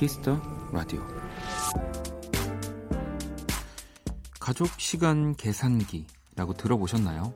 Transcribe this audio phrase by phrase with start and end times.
[0.00, 0.40] 키스 더
[0.72, 1.06] 라디오
[4.40, 7.34] 가족 시간 계산기라고 들어보셨나요?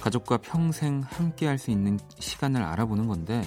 [0.00, 3.40] 가족과 평생 함께 할 수 있는 시간을 알아보는 건데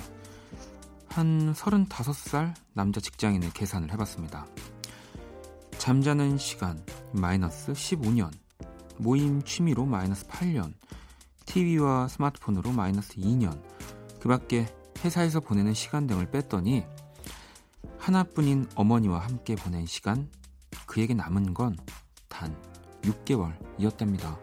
[1.09, 4.47] 한 35살 남자 직장인의 계산을 해봤습니다.
[5.77, 8.31] 잠자는 시간 마이너스 15년
[8.99, 10.71] 모임 취미로 마이너스 8년
[11.45, 13.61] TV와 스마트폰으로 마이너스 2년
[14.21, 14.65] 그 밖에
[15.03, 16.85] 회사에서 보내는 시간 등을 뺐더니
[18.09, 20.27] 하나뿐인 어머니와 함께 보낸 시간,
[20.87, 21.77] 그에게 남은 건
[22.27, 22.59] 단
[23.03, 24.35] 6개월이었답니다.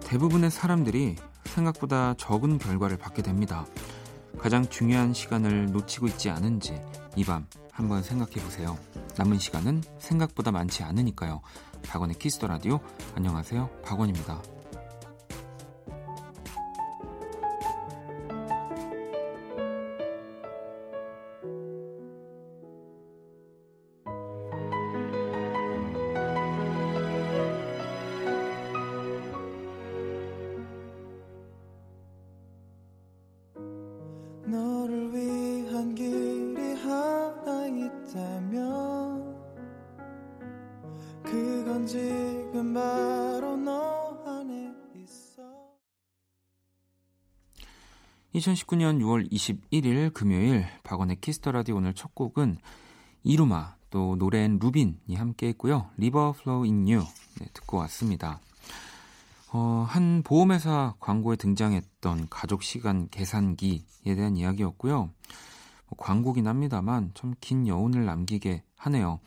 [0.00, 3.64] 대부분의 사람들이 생각보다 적은 결과를 받게 됩니다.
[4.46, 6.80] 가장 중요한 시간을 놓치고 있지 않은지
[7.16, 8.78] 이 밤 한번 생각해 보세요.
[9.18, 11.40] 남은 시간은 생각보다 많지 않으니까요.
[11.88, 12.78] 박원의 키스 더 라디오
[13.16, 13.68] 안녕하세요.
[13.84, 14.40] 박원입니다.
[41.26, 45.42] 지금 바로 너 안에 있어
[48.34, 52.58] 2019년 6월 21일 금요일 박원의 키스 더 라디오 오늘 첫 곡은
[53.24, 55.90] 이루마 또 노래엔 루빈이 함께 했고요.
[55.96, 57.02] River Flows in You
[57.54, 58.40] 듣고 왔습니다.
[59.52, 64.96] 어, 한 보험회사 광고에 등장했던 가족 시간 계산기에 대한 이야기였고요.
[64.96, 69.20] 뭐 광고긴 합니다만 좀 긴 여운을 남기게 하네요.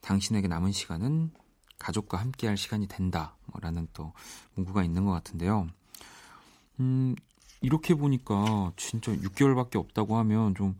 [0.00, 1.32] 당신에게 남은 시간은
[1.78, 4.12] 가족과 함께할 시간이 된다라는 또
[4.54, 5.68] 문구가 있는 것 같은데요.
[6.78, 7.14] 음,
[7.60, 10.78] 이렇게 보니까 진짜 6개월밖에 없다고 하면 좀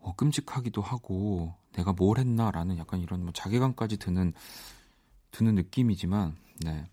[0.00, 4.32] 어, 끔찍하기도 하고 내가 뭘 했나라는 약간 이런 뭐 자괴감까지 드는
[5.30, 6.86] 드는 느낌이지만 네.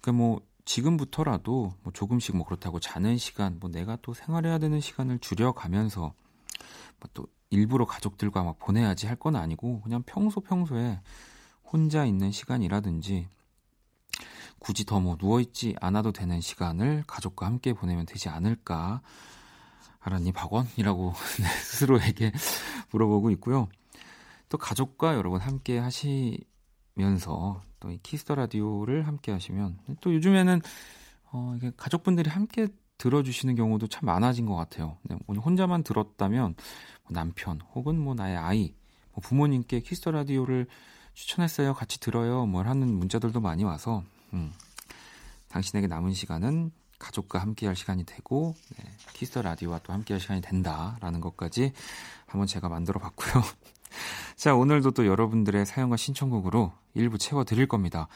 [0.00, 5.18] 그러니까 뭐 지금부터라도 뭐 조금씩 뭐 그렇다고 자는 시간 뭐 내가 또 생활해야 되는 시간을
[5.20, 11.00] 줄여가면서 뭐 또 일부러 가족들과 막 보내야지 할 건 아니고 그냥 평소 평소에
[11.64, 13.28] 혼자 있는 시간이라든지
[14.58, 19.02] 굳이 더 뭐 누워있지 않아도 되는 시간을 가족과 함께 보내면 되지 않을까.
[20.00, 22.32] 알았니, 박원이라고 네, 스스로에게
[22.90, 23.68] 물어보고 있고요.
[24.48, 30.60] 또 가족과 여러분 함께 하시면서 또 이 키스 더 라디오를 함께 하시면 또 요즘에는
[31.32, 32.68] 어, 이게 가족분들이 함께
[32.98, 34.98] 들어주시는 경우도 참 많아진 것 같아요.
[35.02, 36.54] 네, 혼자만 들었다면
[37.01, 38.74] 뭐 남편 혹은 뭐 나의 아이,
[39.12, 40.66] 뭐 부모님께 키스 더 라디오를
[41.14, 41.74] 추천했어요.
[41.74, 42.46] 같이 들어요.
[42.46, 44.02] 뭘 하는 문자들도 많이 와서
[44.32, 44.52] 음,
[45.48, 51.20] 당신에게 남은 시간은 가족과 함께할 시간이 되고 네, 키스 더 라디오와 또 함께할 시간이 된다라는
[51.20, 51.72] 것까지
[52.26, 53.42] 한번 제가 만들어 봤고요.
[54.36, 58.08] 자 오늘도 또 여러분들의 사연과 신청곡으로 1부 채워 드릴 겁니다.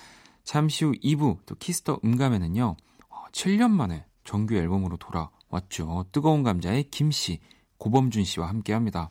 [0.45, 2.77] 잠시 후 2부 또 키스 더 음감에는요
[3.33, 6.07] 7년 어, 만에 정규 앨범으로 돌아왔죠.
[6.13, 7.41] 뜨거운 감자의 김씨
[7.79, 9.11] 고범준 씨와 함께 합니다.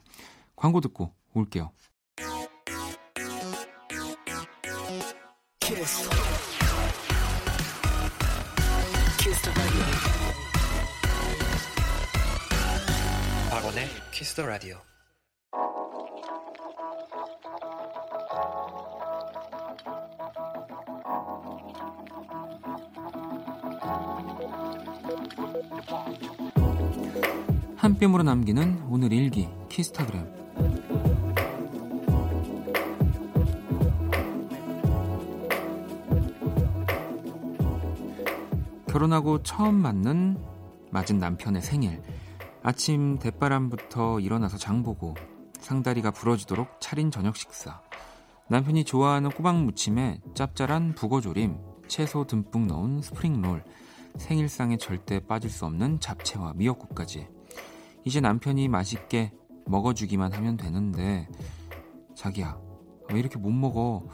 [0.54, 1.70] 광고 듣고 올게요.
[13.50, 14.95] 박원의 키스 더 라디오.
[27.96, 30.30] 한 뼘으로 남기는 오늘 일기 키스타그램
[38.86, 40.36] 결혼하고 처음 맞는
[40.90, 42.02] 맞은 남편의 생일.
[42.62, 45.14] 아침 대바람부터 일어나서 장보고
[45.58, 47.80] 상다리가 부러지도록 차린 저녁 식사.
[48.48, 51.56] 남편이 좋아하는 꼬박 무침에 짭짤한 북어조림,
[51.88, 53.64] 채소 듬뿍 넣은 스프링롤,
[54.18, 57.35] 생일상에 절대 빠질 수 없는 잡채와 미역국까지.
[58.06, 59.32] 이제 남편이 맛있게
[59.66, 61.28] 먹어주기만 하면 되는데,
[62.14, 62.56] 자기야,
[63.10, 64.06] 왜 이렇게 못 먹어?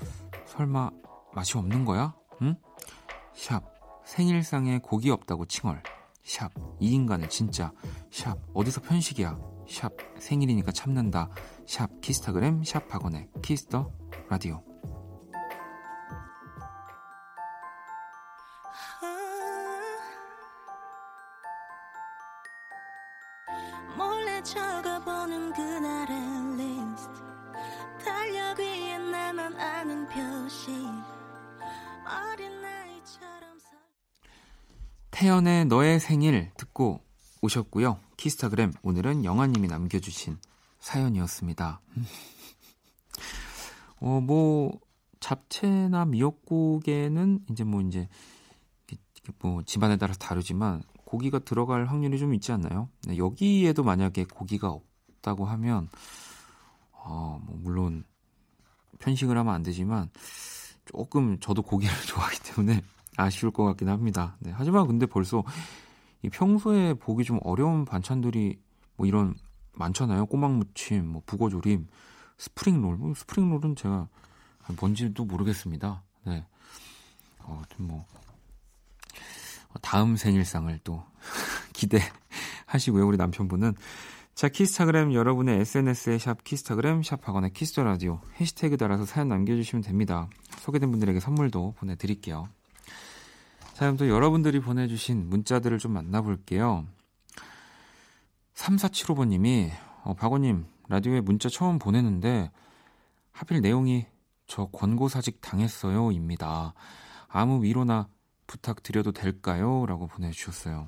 [0.46, 0.90] 설마
[1.34, 2.14] 맛이 없는 거야?
[2.40, 2.56] 응?
[3.34, 3.62] 샵.
[4.06, 5.82] 생일상에 고기 없다고 칭얼.
[6.24, 6.50] 샵.
[6.80, 7.70] 이 인간은 진짜.
[8.10, 8.38] 샵.
[8.54, 9.38] 어디서 편식이야.
[9.68, 9.92] 샵.
[10.18, 11.28] 생일이니까 참는다.
[11.66, 12.00] 샵.
[12.00, 12.64] 키스타그램.
[12.64, 13.92] 샵 박원의 Kiss the
[14.30, 14.64] Radio.
[35.22, 37.00] 태연의 너의 생일 듣고
[37.42, 38.00] 오셨고요.
[38.16, 40.36] 키스타그램 오늘은 영아님이 남겨주신
[40.80, 41.80] 사연이었습니다.
[44.00, 44.80] 어, 뭐
[45.20, 48.08] 잡채나 미역국에는 이제 뭐 이제
[49.38, 52.88] 뭐 집안에 따라서 다르지만 고기가 들어갈 확률이 좀 있지 않나요?
[53.04, 55.88] 네, 여기에도 만약에 고기가 없다고 하면
[56.90, 58.02] 어, 뭐 물론
[58.98, 60.10] 편식을 하면 안 되지만
[60.84, 62.82] 조금 저도 고기를 좋아하기 때문에
[63.16, 64.36] 아쉬울 것 같긴 합니다.
[64.40, 65.44] 네, 하지만 근데 벌써
[66.22, 68.58] 이 평소에 보기 좀 어려운 반찬들이
[68.96, 69.34] 뭐 이런
[69.74, 70.26] 많잖아요.
[70.26, 71.86] 꼬막무침, 뭐 북어조림,
[72.38, 72.96] 스프링롤.
[72.96, 74.08] 뭐 스프링롤은 제가
[74.80, 76.02] 뭔지도 모르겠습니다.
[76.24, 76.46] 네.
[77.40, 78.06] 어, 뭐
[79.80, 81.04] 다음 생일상을 또
[81.72, 83.06] 기대하시고요.
[83.06, 83.74] 우리 남편분은
[84.34, 89.82] 자 키스타그램 여러분의 SNS에 샵 키스타그램 샵 박원의 Kiss the Radio 해시태그 달아서 사연 남겨주시면
[89.82, 90.28] 됩니다.
[90.58, 92.48] 소개된 분들에게 선물도 보내드릴게요.
[93.96, 96.86] 또 여러분들이 보내주신 문자들을 좀 만나볼게요.
[98.54, 99.70] 3475번님이
[100.04, 102.50] 어, 박원님 라디오에 문자 처음 보내는데
[103.32, 104.06] 하필 내용이
[104.46, 106.74] 저 권고사직 당했어요 입니다.
[107.28, 108.08] 아무 위로나
[108.46, 109.84] 부탁드려도 될까요?
[109.86, 110.86] 라고 보내주셨어요.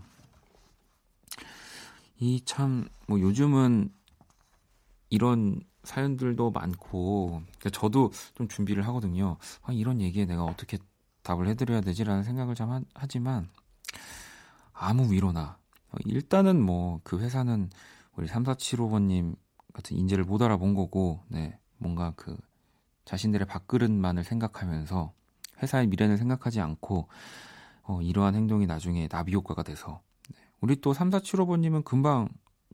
[2.21, 3.93] 이 참, 뭐 요즘은
[5.11, 9.37] 이런 사연들도 많고, 그러니까 저도 좀 준비를 하거든요.
[9.63, 10.79] 아, 이런 얘기에 내가 어떻게
[11.25, 13.49] 답을 해드려야 되지라는 생각을 좀 하, 하지만,
[14.73, 15.59] 아무 위로나.
[16.05, 17.71] 일단은 뭐 그 회사는
[18.17, 19.37] 우리 3475번님
[19.73, 22.37] 같은 인재를 못 알아본 거고, 네, 뭔가 그
[23.05, 25.13] 자신들의 밥그릇만을 생각하면서
[25.63, 27.09] 회사의 미래는 생각하지 않고
[27.83, 30.01] 어, 이러한 행동이 나중에 나비 효과가 돼서
[30.31, 30.41] 네.
[30.61, 32.29] 우리 또 3475번님은 금방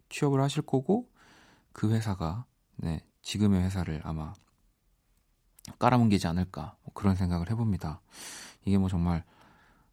[0.08, 1.08] 취업을 하실 거고
[1.72, 4.32] 그 회사가 네, 지금의 회사를 아마
[5.78, 8.00] 깔아뭉개지 않을까 뭐 그런 생각을 해봅니다.
[8.64, 9.24] 이게 뭐 정말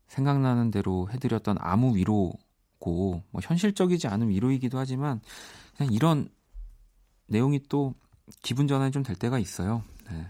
[0.08, 5.22] 생각나는 대로 해드렸던 아무 위로고 뭐 현실적이지 않은 위로이기도 하지만
[5.76, 6.30] 그냥 이런
[7.28, 7.94] 내용이 또
[8.42, 9.84] 기분 전환이 좀 될 때가 있어요.
[10.10, 10.28] 네.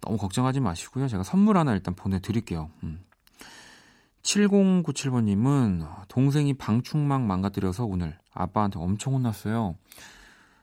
[0.00, 1.08] 너무 걱정하지 마시고요.
[1.08, 2.70] 제가 선물 하나 일단 보내드릴게요.
[2.84, 3.04] 음.
[4.22, 9.76] 7097번님은 동생이 방충망 망가뜨려서 오늘 아빠한테 엄청 혼났어요.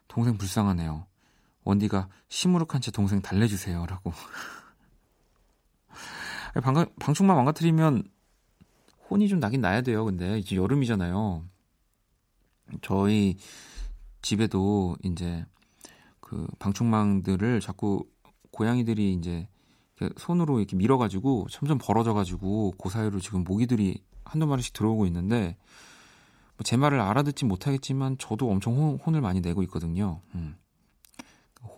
[0.08, 1.06] 동생 불쌍하네요.
[1.66, 3.86] 원디가 시무룩한 채 동생 달래주세요.
[3.86, 4.14] 라고.
[6.64, 8.04] 방, 방충망 망가뜨리면
[9.10, 10.06] 혼이 좀 나긴 나야 돼요.
[10.06, 11.44] 근데 이제 여름이잖아요.
[12.82, 13.36] 저희
[14.22, 15.46] 집에도 이제
[16.20, 18.06] 그 방충망들을 자꾸
[18.52, 19.48] 고양이들이 이제
[20.18, 25.58] 손으로 이렇게 밀어가지고 점점 벌어져가지고 그 사이로 지금 모기들이 한두 마리씩 들어오고 있는데
[26.58, 30.22] 뭐제 말을 알아듣지 못하겠지만 저도 엄청 혼, 혼을 많이 내고 있거든요.
[30.36, 30.56] 음.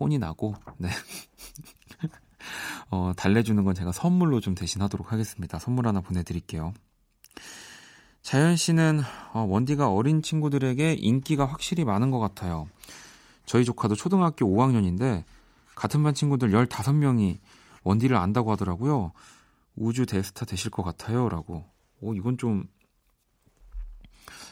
[0.00, 0.88] 혼이 나고 네.
[2.90, 5.58] 어, 달래주는 건 제가 선물로 좀 대신하도록 하겠습니다.
[5.58, 6.72] 선물 하나 보내드릴게요.
[8.22, 9.00] 자연 씨는
[9.32, 12.68] 어, 원디가 어린 친구들에게 인기가 확실히 많은 것 같아요.
[13.46, 15.24] 저희 조카도 초등학교 5학년인데
[15.74, 17.38] 같은 반 친구들 15명이
[17.84, 19.12] 원디를 안다고 하더라고요.
[19.76, 21.28] 우주 대스타 되실 것 같아요.
[21.28, 21.64] 라고.
[22.00, 22.64] 오, 이건 좀,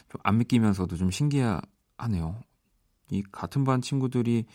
[0.09, 2.40] 좀 안 믿기면서도 좀 신기하네요.
[3.11, 4.47] 이 같은 반 친구들이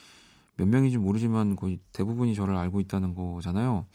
[0.57, 3.85] 몇 명인지 모르지만 거의 대부분이 저를 알고 있다는 거잖아요.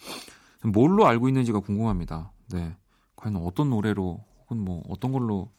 [0.64, 2.32] 뭘로 알고 있는지가 궁금합니다.
[2.50, 2.76] 네.
[3.16, 5.50] 과연 어떤 노래로 혹은 뭐 어떤 걸로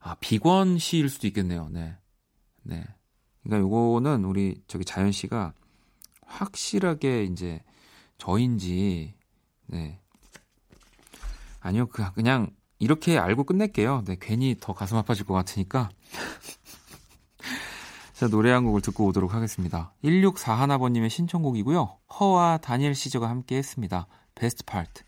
[0.00, 1.68] 아 비권 씨일 수도 있겠네요.
[1.70, 1.96] 네.
[2.62, 2.84] 네.
[3.42, 5.52] 그러니까 요거는 우리 저기 자연 씨가
[6.26, 7.62] 확실하게 이제
[8.18, 9.14] 저인지
[9.66, 10.00] 네
[11.60, 14.04] 아니요 그 그냥 이렇게 알고 끝낼게요.
[14.04, 15.90] 네 괜히 더 가슴 아파질 것 같으니까
[18.14, 19.92] 자 노래 한 곡을 듣고 오도록 하겠습니다.
[20.04, 21.98] 1641번님의 신청곡이고요.
[22.20, 24.06] 허와 다니엘 시저가 함께 했습니다.
[24.36, 25.02] 베스트 파트.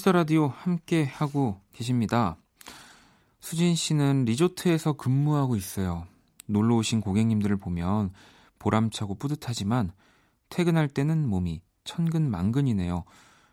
[0.00, 2.38] Kiss the Radio 함께 하고 계십니다.
[3.38, 6.06] 수진 씨는 리조트에서 근무하고 있어요.
[6.46, 8.10] 놀러 오신 고객님들을 보면
[8.58, 9.92] 보람차고 뿌듯하지만
[10.48, 13.04] 퇴근할 때는 몸이 천근 만근이네요.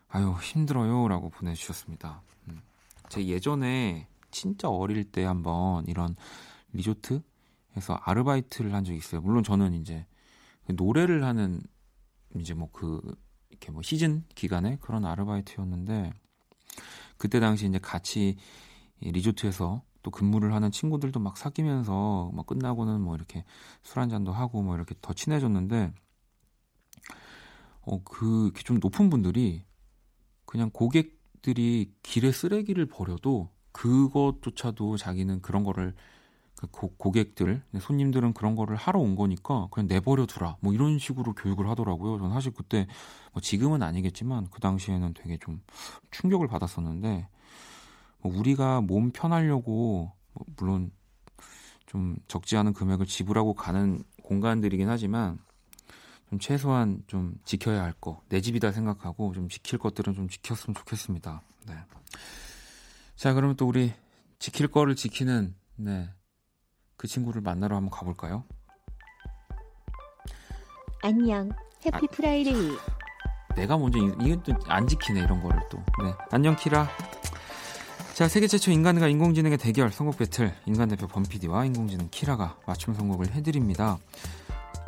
[0.08, 1.08] 아유, 힘들어요.
[1.08, 2.22] 라고 보내주셨습니다.
[2.48, 2.62] 음.
[3.10, 6.16] 제 예전에 진짜 어릴 때 한번 이런
[6.72, 9.20] 리조트에서 아르바이트를 한 적이 있어요.
[9.20, 10.06] 물론 저는 이제
[10.66, 11.60] 그 노래를 하는
[12.36, 13.02] 이제 뭐 그
[13.50, 16.12] 이렇게 뭐 시즌 기간에 그런 아르바이트였는데
[17.18, 18.36] 그때 당시 이제 같이
[19.00, 23.44] 리조트에서 또 근무를 하는 친구들도 막 사귀면서 뭐 끝나고는 뭐 이렇게
[23.82, 25.92] 술 한 잔도 하고 뭐 이렇게 더 친해졌는데
[27.82, 29.64] 어그 좀 높은 분들이
[30.46, 35.94] 그냥 고객들이 길에 쓰레기를 버려도 그것조차도 자기는 그런 거를
[36.60, 41.34] 그 고, 객들 손님들은 그런 거를 하러 온 거니까 그냥 내버려 두라 뭐 이런 식으로
[41.34, 42.18] 교육을 하더라고요.
[42.18, 42.86] 저는 사실 그때
[43.32, 45.60] 뭐 지금은 아니겠지만 그 당시에는 되게 좀
[46.10, 47.28] 충격을 받았었는데
[48.20, 50.90] 뭐 우리가 몸 편하려고 뭐 물론
[51.86, 55.38] 좀 적지 않은 금액을 지불하고 가는 공간들이긴 하지만
[56.28, 61.40] 좀 최소한 좀 지켜야 할 거, 내 집이다 생각하고 좀 지킬 것들은 좀 지켰으면 좋겠습니다.
[61.66, 61.74] 네.
[63.16, 63.94] 자, 그러면 또 우리
[64.38, 66.10] 지킬 거를 지키는 네.
[66.98, 68.44] 그 친구를 만나러 한번 가볼까요?
[71.02, 71.48] 안녕,
[71.86, 72.72] Happy 아, Friday.
[73.56, 75.78] 내가 먼저 이건 또 안 지키네 이런 거를 또.
[76.04, 76.12] 네.
[76.32, 76.88] 안녕 키라.
[78.14, 83.32] 자, 세계 최초 인간과 인공지능의 대결 선곡 배틀 인간 대표 범PD와 인공지능 키라가 맞춤 선곡을
[83.32, 83.96] 해드립니다.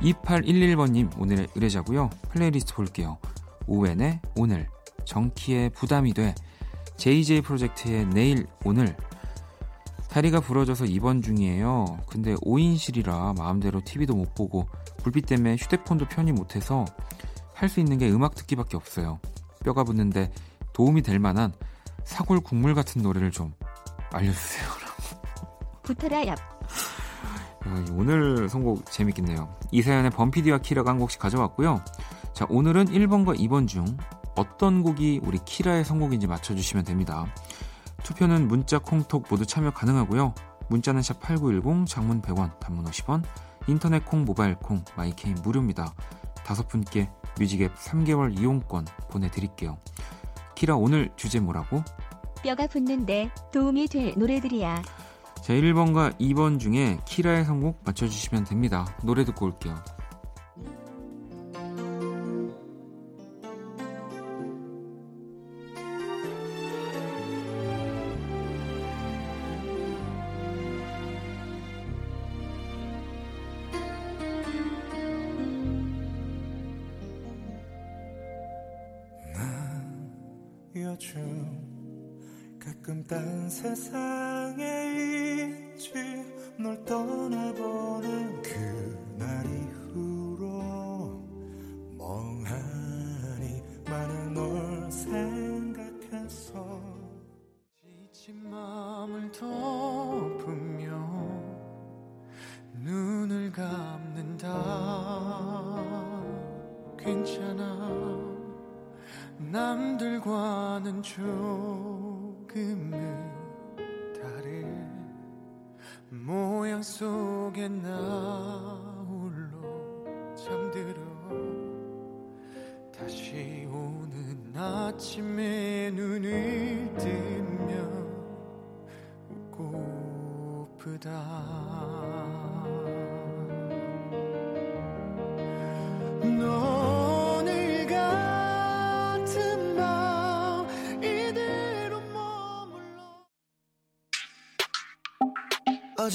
[0.01, 2.11] 2811번님 오늘의 의뢰자고요.
[2.31, 3.19] 플레이리스트 볼게요.
[3.69, 4.69] 오왠의 오늘,
[5.05, 6.35] 정키의 부담이 돼,
[6.97, 8.97] JJ Project의 내일 오늘.
[10.11, 12.01] 다리가 부러져서 입원 중이에요.
[12.09, 14.67] 근데 5인실이라 마음대로 TV도 못 보고
[15.03, 16.85] 불빛 때문에 휴대폰도 편히 못해서
[17.55, 19.21] 할 수 있는 게 음악 듣기밖에 없어요.
[19.63, 20.33] 뼈가 붙는데
[20.73, 21.53] 도움이 될 만한
[22.05, 23.53] 사골 국물 같은 노래를 좀
[24.13, 24.67] 알려주세요.
[25.83, 26.39] 부터라 얍.
[27.93, 29.55] 오늘 선곡 재밌겠네요.
[29.71, 31.85] 이사연의 범피디와 키라가 한 곡씩 가져왔고요.
[32.33, 33.85] 자, 오늘은 1번과 2번 중
[34.35, 37.27] 어떤 곡이 우리 키라의 선곡인지 맞춰주시면 됩니다.
[38.03, 40.35] 투표는 문자, 콩톡 모두 참여 가능하고요.
[40.69, 43.23] 문자는 샵 8910, 장문 100원, 단문 50원,
[43.67, 45.95] 인터넷 콩, 모바일 콩, My K는 무료입니다.
[46.45, 49.79] 다섯 분께 music 앱 3개월 이용권 보내드릴게요.
[50.55, 51.83] 키라 오늘 주제 뭐라고?
[52.43, 54.83] 뼈가 붙는데 도움이 될 노래들이야.
[55.43, 58.87] 자, 1번과 2번 중에 키라의 선곡 맞춰주시면 됩니다.
[59.03, 59.75] 노래 듣고 올게요.
[80.91, 81.03] Would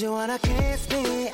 [0.02, 1.30] you wanna kiss me?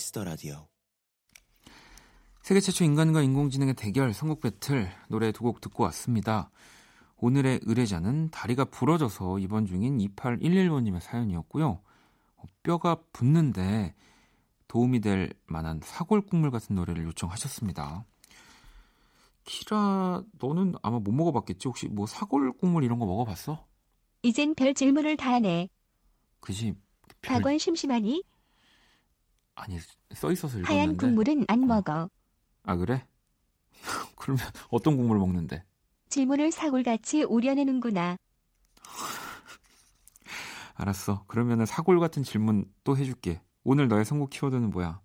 [0.00, 0.66] Kiss the Radio.
[2.40, 6.50] 세계 최초 인간과 인공지능의 대결 선곡 배틀 노래 두 곡 듣고 왔습니다.
[7.18, 11.82] 오늘의 의뢰자는 다리가 부러져서 입원 중인 2811번님의 사연이었고요.
[12.36, 13.94] 어, 뼈가 붙는데
[14.68, 18.06] 도움이 될 만한 사골 국물 같은 노래를 요청하셨습니다.
[19.44, 21.68] 키라, 너는 아마 못 먹어봤겠지?
[21.68, 23.66] 혹시 뭐 사골 국물 이런 거 먹어봤어?
[24.22, 25.68] 이젠 별 질문을 다 하네.
[26.40, 26.72] 그지?
[27.20, 28.24] 별- 박원 심심하니?
[29.60, 29.78] 아니
[30.14, 30.64] 써 있어서 읽었는데.
[30.74, 32.08] 하얀 국물은 안 먹어.
[32.64, 33.06] 아 그래?
[34.16, 35.64] 그러면 어떤 국물 먹는데?
[36.08, 38.16] 질문을 사골같이 우려내는구나.
[40.74, 41.24] 알았어.
[41.26, 43.40] 그러면은 사골 같은 질문 또 해줄게.
[43.64, 45.00] 오늘 너의 선곡 키워드는 뭐야?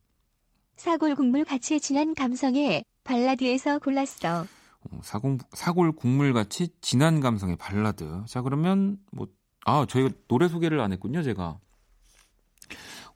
[0.77, 4.41] 사골 국물 같이 진한 감성의 발라드에서 골랐어.
[4.41, 8.23] 어, 사골, 사골 국물 같이 진한 감성의 발라드.
[8.27, 9.27] 자 그러면 뭐
[9.65, 11.23] 아 저희가 노래 소개를 안 했군요.
[11.23, 11.59] 제가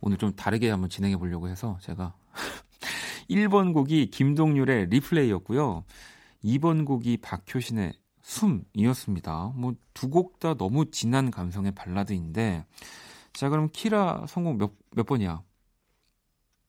[0.02, 2.14] 오늘 좀 다르게 한번 진행해 보려고 해서 제가
[3.30, 5.84] 1번 곡이 김동률의 Replay였고요.
[6.44, 9.54] 2번 곡이 박효신의 숨이었습니다.
[9.56, 12.66] 뭐 두 곡 다 너무 진한 감성의 발라드인데
[13.34, 15.42] 자 그럼 키라 선곡 몇, 몇 번이야?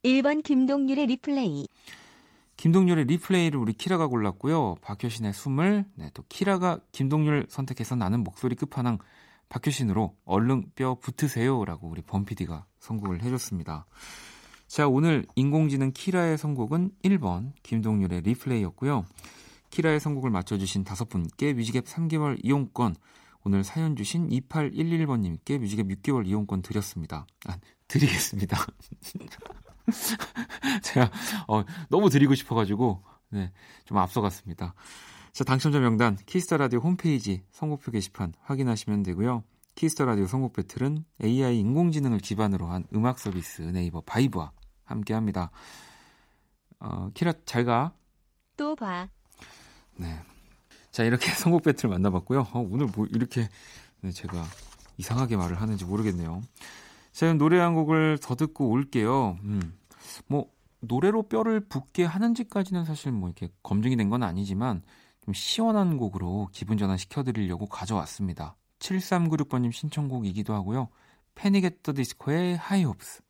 [0.05, 1.67] 1번 김동률의 리플레이.
[2.57, 4.77] 김동률의 Replay를 우리 키라가 골랐고요.
[4.83, 8.99] 박효신의 숨을 네, 또 키라가 김동률 선택해서 나는 목소리 끝판왕
[9.49, 13.87] 박효신으로 얼른 뼈 붙으세요라고 우리 범피디가 선곡을 해줬습니다.
[14.67, 19.05] 자 오늘 인공지능 키라의 선곡은 1번 김동률의 리플레이였고요.
[19.71, 22.97] 키라의 선곡을 맞춰주신 다섯 분께 뮤직앱 3개월 이용권
[23.43, 27.27] 오늘 사연 주신 2811번님께 뮤직앱 6개월 이용권 드렸습니다.
[27.47, 27.57] 아,
[27.89, 28.57] 드리겠습니다.
[30.83, 31.11] 제가
[31.49, 33.53] 어, 너무 드리고 싶어가지고 네,
[33.85, 34.75] 좀 앞서갔습니다.
[35.33, 39.45] 자 당첨자 명단 Kiss the Radio 홈페이지 선곡표 게시판 확인하시면 되고요.
[39.81, 44.53] Kiss the Radio 선곡 배틀은 AI 인공지능을 기반으로 한 음악 서비스 네이버 VIBE와
[44.85, 45.51] 함께 합니다.
[46.81, 47.95] 어, 키라 잘 가.
[48.59, 49.09] 또 봐.
[49.97, 50.21] 네.
[50.91, 52.41] 자 이렇게 선곡 배틀 만나봤고요.
[52.53, 53.49] 어, 오늘 뭐 이렇게
[54.03, 54.45] 네, 제가
[54.99, 56.43] 이상하게 말을 하는지 모르겠네요.
[57.13, 59.39] 자 그럼 노래 한 곡을 더 듣고 올게요.
[59.45, 59.79] 음,
[60.27, 64.83] 뭐 노래로 뼈를 붓게 하는지까지는 사실 뭐 이렇게 검증이 된 건 아니지만
[65.25, 68.57] 좀 시원한 곡으로 기분 전환 시켜드리려고 가져왔습니다.
[68.81, 70.89] 7396번님 신청곡이기도 하고요.
[71.35, 73.23] 패닉 앳더 디스코의 하이홉스.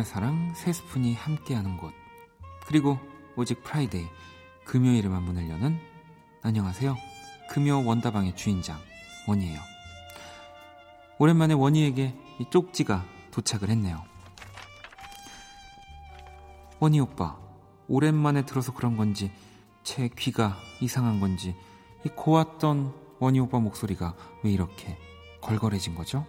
[0.00, 1.92] 여러분의 사랑 세 스푼이 함께하는 곳.
[2.66, 2.98] 그리고
[3.36, 4.06] 오직 Friday,
[4.64, 5.78] 금요일에만 문을 여는
[6.42, 6.96] 안녕하세요.
[7.50, 8.78] 금요 원다방의 주인장
[9.26, 9.60] 원이에요.
[11.18, 14.02] 오랜만에 원이에게 이 쪽지가 도착을 했네요.
[16.78, 17.36] 원이 오빠,
[17.88, 19.30] 오랜만에 들어서 그런 건지
[19.82, 21.54] 제 귀가 이상한 건지
[22.04, 24.98] 이 고왔던 원이 오빠 목소리가 왜 이렇게
[25.40, 26.26] 걸걸해진 거죠?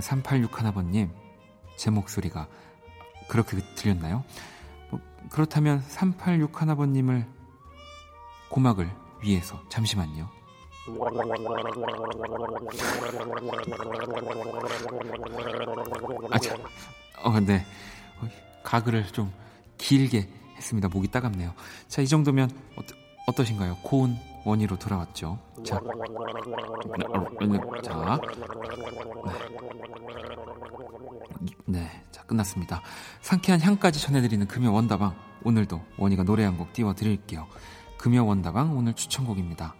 [0.00, 1.10] 386 하나번님,
[1.76, 2.46] 제 목소리가
[3.28, 4.24] 그렇게 들렸나요?
[4.90, 7.26] 뭐, 그렇다면 386 하나번님을
[8.48, 8.90] 고막을
[9.22, 10.28] 위해서 잠시만요.
[16.30, 16.58] 아, 참.
[17.22, 17.64] 어, 네.
[18.20, 18.28] 어,
[18.62, 19.32] 가글을 좀
[19.78, 20.88] 길게 했습니다.
[20.88, 21.54] 목이 따갑네요.
[21.88, 22.94] 자, 이 정도면 어떠,
[23.28, 23.78] 어떠신가요?
[23.82, 25.38] 고운 원희로 돌아왔죠.
[25.64, 25.80] 자,
[27.82, 28.16] 자,
[31.66, 31.78] 네.
[31.80, 32.82] 네, 자 끝났습니다.
[33.20, 37.46] 상쾌한 향까지 전해드리는 금요 원다방 오늘도 원희가 노래 한 곡 띄워드릴게요.
[37.98, 39.74] 금요 원다방 오늘 추천곡입니다.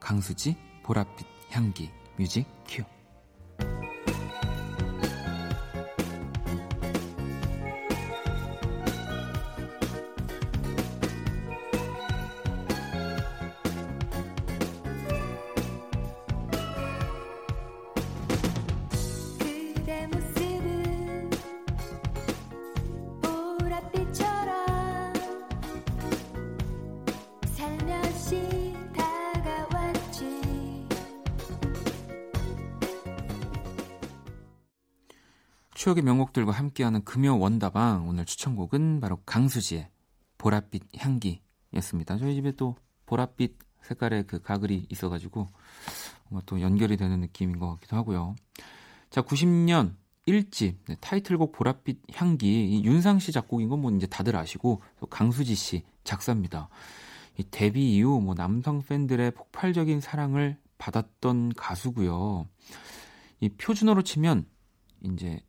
[0.00, 2.82] 강수지 보랏빛 향기 뮤직 큐.
[35.88, 39.88] 추억의 명곡들과 함께하는 금요 원다방 오늘 추천곡은 바로 강수지의
[40.36, 42.18] 보랏빛 향기였습니다.
[42.18, 45.48] 저희 집에 또 보랏빛 색깔의 그 가글이 있어가지고
[46.28, 48.36] 뭔가 또 연결이 되는 느낌인 것 같기도 하고요.
[49.08, 49.94] 자, 90년
[50.26, 55.06] 1집 네, 타이틀곡 보랏빛 향기 이 윤상 씨 작곡인 건 뭐 이제 다들 아시고 또
[55.06, 56.68] 강수지 씨 작사입니다.
[57.38, 62.46] 이 데뷔 이후 뭐 남성 팬들의 폭발적인 사랑을 받았던 가수고요.
[63.40, 64.44] 이 표준어로 치면
[65.02, 65.40] 이제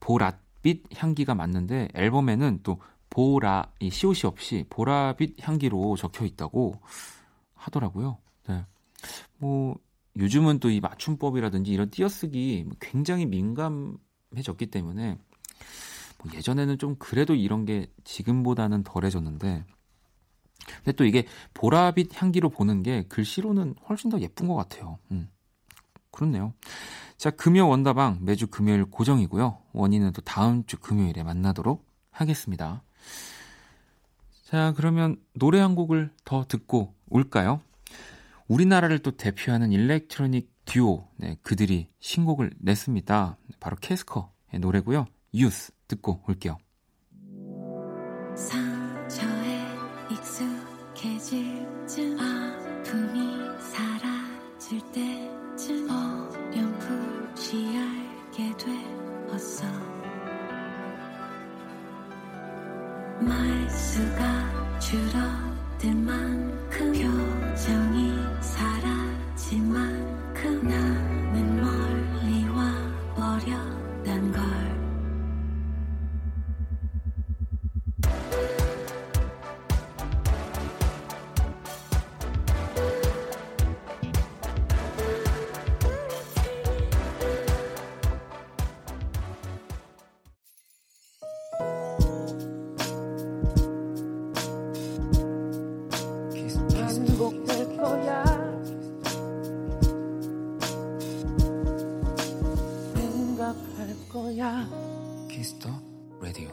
[0.00, 2.80] 보랏빛 향기가 맞는데 앨범에는 또
[3.10, 6.80] 보라 이 시옷이 없이 보라빛 향기로 적혀 있다고
[7.54, 8.18] 하더라고요.
[8.48, 8.64] 네.
[9.38, 9.76] 뭐
[10.16, 15.16] 요즘은 또 이 맞춤법이라든지 이런 띄어쓰기 굉장히 민감해졌기 때문에
[16.22, 19.64] 뭐 예전에는 좀 그래도 이런 게 지금보다는 덜해졌는데
[20.76, 24.98] 근데 또 이게 보라빛 향기로 보는 게 글씨로는 훨씬 더 예쁜 것 같아요.
[25.12, 25.30] 음.
[26.10, 26.54] 그렇네요.
[27.16, 29.58] 자, 금요 원다방 매주 금요일 고정이고요.
[29.72, 32.82] 원인은 또 다음 주 금요일에 만나도록 하겠습니다.
[34.44, 37.60] 자, 그러면 노래 한 곡을 더 듣고 올까요?
[38.46, 43.36] 우리나라를 또 대표하는 일렉트로닉 듀오, 네, 그들이 신곡을 냈습니다.
[43.60, 45.06] 바로 캐스커의 노래고요.
[45.34, 46.56] 유스 듣고 올게요.
[48.34, 49.66] 상처에
[50.10, 53.27] 익숙해질 쯤 아픔이
[63.28, 64.00] 말수
[104.38, 104.64] 거야
[105.28, 105.68] Kiss the
[106.22, 106.50] Radio.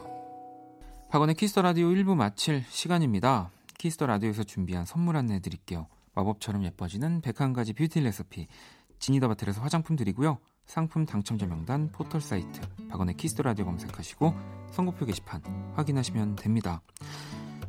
[1.08, 3.50] 박원의 Kiss the Radio 1부 마칠 시간입니다.
[3.78, 5.86] Kiss the Radio에서 준비한 선물 안내 드릴게요.
[6.14, 8.48] 마법처럼 예뻐지는 101가지 뷰티 레시피
[8.98, 10.38] Genie the Bottle에서 화장품 드리고요.
[10.66, 14.34] 상품 당첨자 명단 포털 사이트 박원의 Kiss the Radio 검색하시고
[14.72, 15.42] 선곡표 게시판
[15.76, 16.82] 확인하시면 됩니다.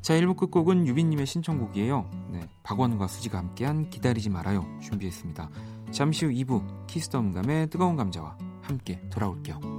[0.02, 2.10] 자, 1부 끝곡은 유빈님의 신청곡이에요.
[2.32, 5.50] 네, 박원과 수지가 함께한 기다리지 말아요 준비했습니다.
[5.92, 9.77] 잠시 후 2부 키스터 음감의 뜨거운 감자와 함께 돌아올게요.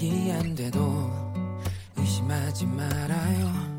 [0.00, 1.10] 연락이 안 돼도
[1.96, 3.69] 의심하지 말아요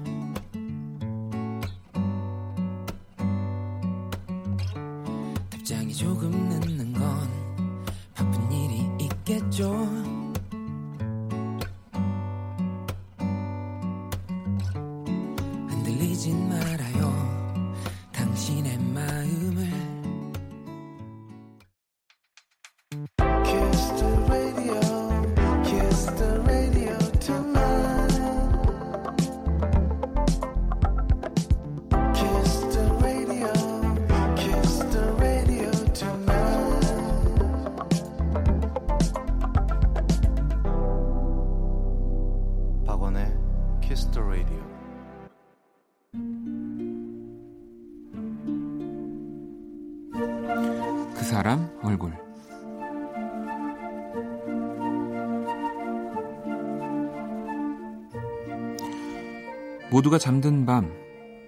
[60.02, 60.92] 모두가 잠든 밤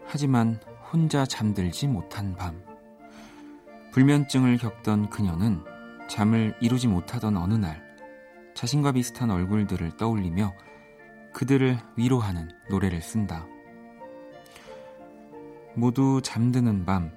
[0.05, 0.59] 하지만
[0.91, 2.61] 혼자 잠들지 못한 밤
[3.93, 5.63] 불면증을 겪던 그녀는
[6.07, 7.81] 잠을 이루지 못하던 어느 날
[8.53, 10.53] 자신과 비슷한 얼굴들을 떠올리며
[11.33, 13.47] 그들을 위로하는 노래를 쓴다.
[15.73, 17.11] 모두 잠드는 밤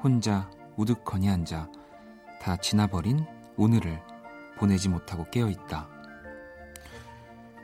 [0.00, 1.68] 혼자 우두커니 앉아
[2.40, 4.00] 다 지나버린 오늘을
[4.58, 5.88] 보내지 못하고 깨어 있다.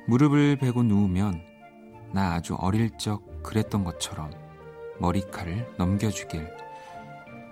[0.09, 1.54] 무릎을 베고 누우면
[2.15, 4.31] 나 아주 어릴 적 그랬던 것처럼
[5.01, 6.49] 머리칼을 넘겨주길.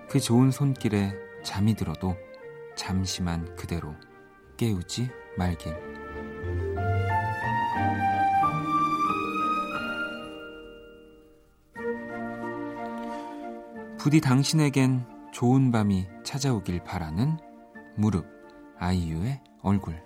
[0.07, 2.15] 그 좋은 손길에 잠이 들어도
[2.77, 3.93] 잠시만 그대로
[4.55, 5.75] 깨우지 말길.
[13.97, 17.37] 부디 당신에겐 좋은 밤이 찾아오길 바라는
[17.97, 18.25] 무릎
[18.79, 20.01] 아이유의 얼굴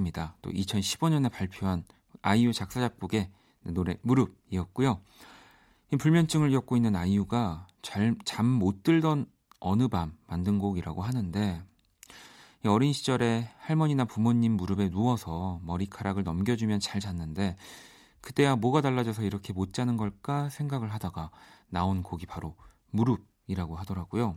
[0.00, 0.36] 아이유였습니다.
[0.42, 1.84] 또 2015년에 발표한
[2.22, 3.30] 아이유 작사 작곡의
[3.64, 5.00] 노래 무릎이었고요.
[5.92, 9.26] 이 불면증을 겪고 있는 아이유가 잠 못 들던
[9.60, 11.62] 어느 밤 만든 곡이라고 하는데
[12.64, 17.56] 이 어린 시절에 할머니나 부모님 무릎에 누워서 머리카락을 넘겨주면 잘 잤는데
[18.20, 21.30] 그때야 뭐가 달라져서 이렇게 못 자는 걸까 생각을 하다가
[21.68, 22.56] 나온 곡이 바로
[22.90, 24.36] 무릎이라고 하더라고요.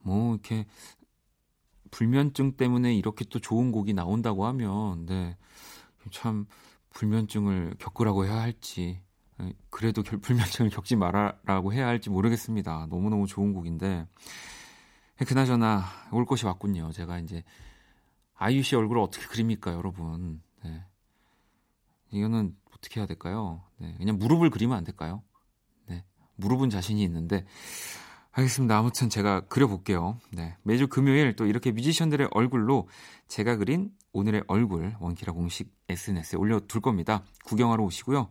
[0.00, 0.66] 뭐 이렇게
[1.96, 5.38] 불면증 때문에 이렇게 또 좋은 곡이 나온다고 하면 네,
[6.10, 6.44] 참
[6.90, 9.00] 불면증을 겪으라고 해야 할지
[9.40, 12.88] 에, 그래도 결- 불면증을 겪지 말아라고 해야 할지 모르겠습니다.
[12.90, 14.06] 너무너무 좋은 곡인데
[15.26, 16.92] 그나저나 올 것이 왔군요.
[16.92, 17.42] 제가 이제
[18.34, 20.42] 아이유 씨 얼굴을 어떻게 그립니까, 여러분?
[20.62, 20.84] 네.
[22.10, 23.62] 이거는 어떻게 해야 될까요?
[23.78, 25.22] 네, 그냥 무릎을 그리면 안 될까요?
[25.86, 26.04] 네,
[26.34, 27.46] 무릎은 자신이 있는데
[28.36, 28.76] 알겠습니다.
[28.76, 30.18] 아무튼 제가 그려볼게요.
[30.30, 30.56] 네.
[30.62, 32.86] 매주 금요일 또 이렇게 뮤지션들의 얼굴로
[33.28, 37.24] 제가 그린 오늘의 얼굴 원키라 공식 SNS에 올려둘 겁니다.
[37.46, 38.28] 구경하러 오시고요.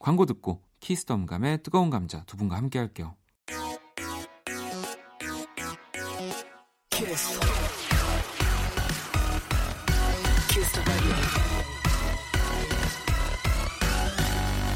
[0.00, 3.14] 광고 듣고 키스덤감의 뜨거운 감자 두 분과 함께 할게요.
[10.74, 11.14] The radio.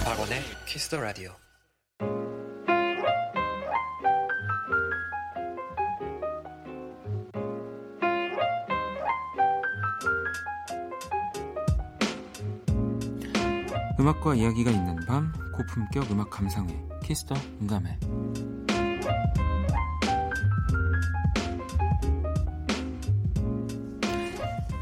[0.05, 1.48] 박원의 Kiss the radio.
[14.01, 17.99] 음악과 이야기가 있는 밤 고품격 음악 감상회 Kiss the 음감회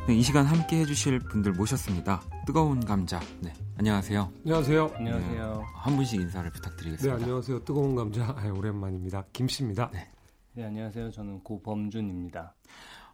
[0.06, 2.22] 네, 이 시간 함께 해주실 분들 모셨습니다.
[2.46, 3.18] 뜨거운 감자.
[3.40, 4.30] 네, 안녕하세요.
[4.44, 4.92] 안녕하세요.
[4.94, 5.66] 안녕하세요.
[5.74, 7.16] 한 분씩 인사를 네, 부탁드리겠습니다.
[7.16, 7.64] 안녕하세요.
[7.64, 8.22] 뜨거운 감자.
[8.38, 9.24] 아, 오랜만입니다.
[9.32, 9.90] 김 씨입니다.
[9.92, 10.08] 네.
[10.52, 11.10] 네, 안녕하세요.
[11.10, 12.54] 저는 고범준입니다.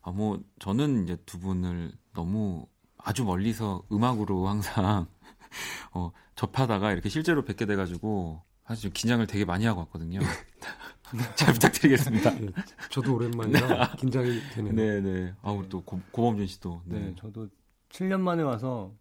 [0.02, 2.66] 아, 뭐 저는 이제 두 분을 너무
[2.98, 5.06] 아주 멀리서 음악으로 항상
[5.92, 10.20] 어, 접하다가 이렇게 실제로 뵙게 돼가지고 사실 좀 긴장을 되게 많이 하고 왔거든요.
[11.36, 12.42] 잘 부탁드리겠습니다.
[12.42, 12.48] 예,
[12.90, 14.72] 저도 오랜만이라 긴장이 되네요.
[14.72, 15.34] 네, 네.
[15.42, 16.82] 아, 우리 또 고, 고범준 씨도.
[16.86, 17.14] 네, 네.
[17.18, 17.48] 저도
[17.90, 18.92] 7년 만에 와서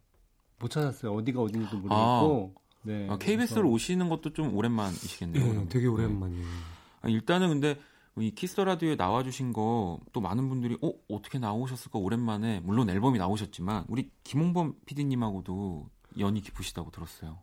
[0.59, 1.13] 못 찾았어요.
[1.13, 2.53] 어디가 어딘지도 모르겠고.
[2.55, 3.07] 아, 네.
[3.09, 5.41] 아, KBS로 오시는 것도 좀 오랜만이시겠네요.
[5.41, 5.69] 예, 그러면.
[5.69, 5.91] 되게 네.
[5.91, 6.45] 오랜만이에요.
[7.03, 7.79] 아, 일단은 근데
[8.17, 13.17] 이 Kiss the Radio에 나와주신 거 또 많은 분들이 어 어떻게 나오셨을까 오랜만에 물론 앨범이
[13.17, 17.39] 나오셨지만 우리 김홍범 PD님하고도 연이 깊으시다고 들었어요.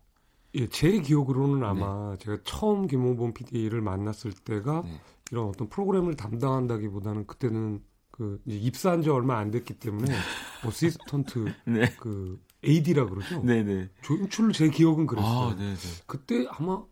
[0.55, 5.01] 예, 제 기억으로는 아마 제가 처음 김홍범 PD를 만났을 때가 네.
[5.31, 10.13] 이런 어떤 프로그램을 담당한다기보다는 그때는 그 입사한 지 얼마 안 됐기 때문에
[10.65, 13.43] assistant 네, 그 AD라 그러죠.
[13.45, 13.89] 네, 네.
[14.03, 15.51] 조연출 제 기억은 그랬어요.
[15.51, 16.03] 아, 네, 네.
[16.07, 16.83] 그때 아마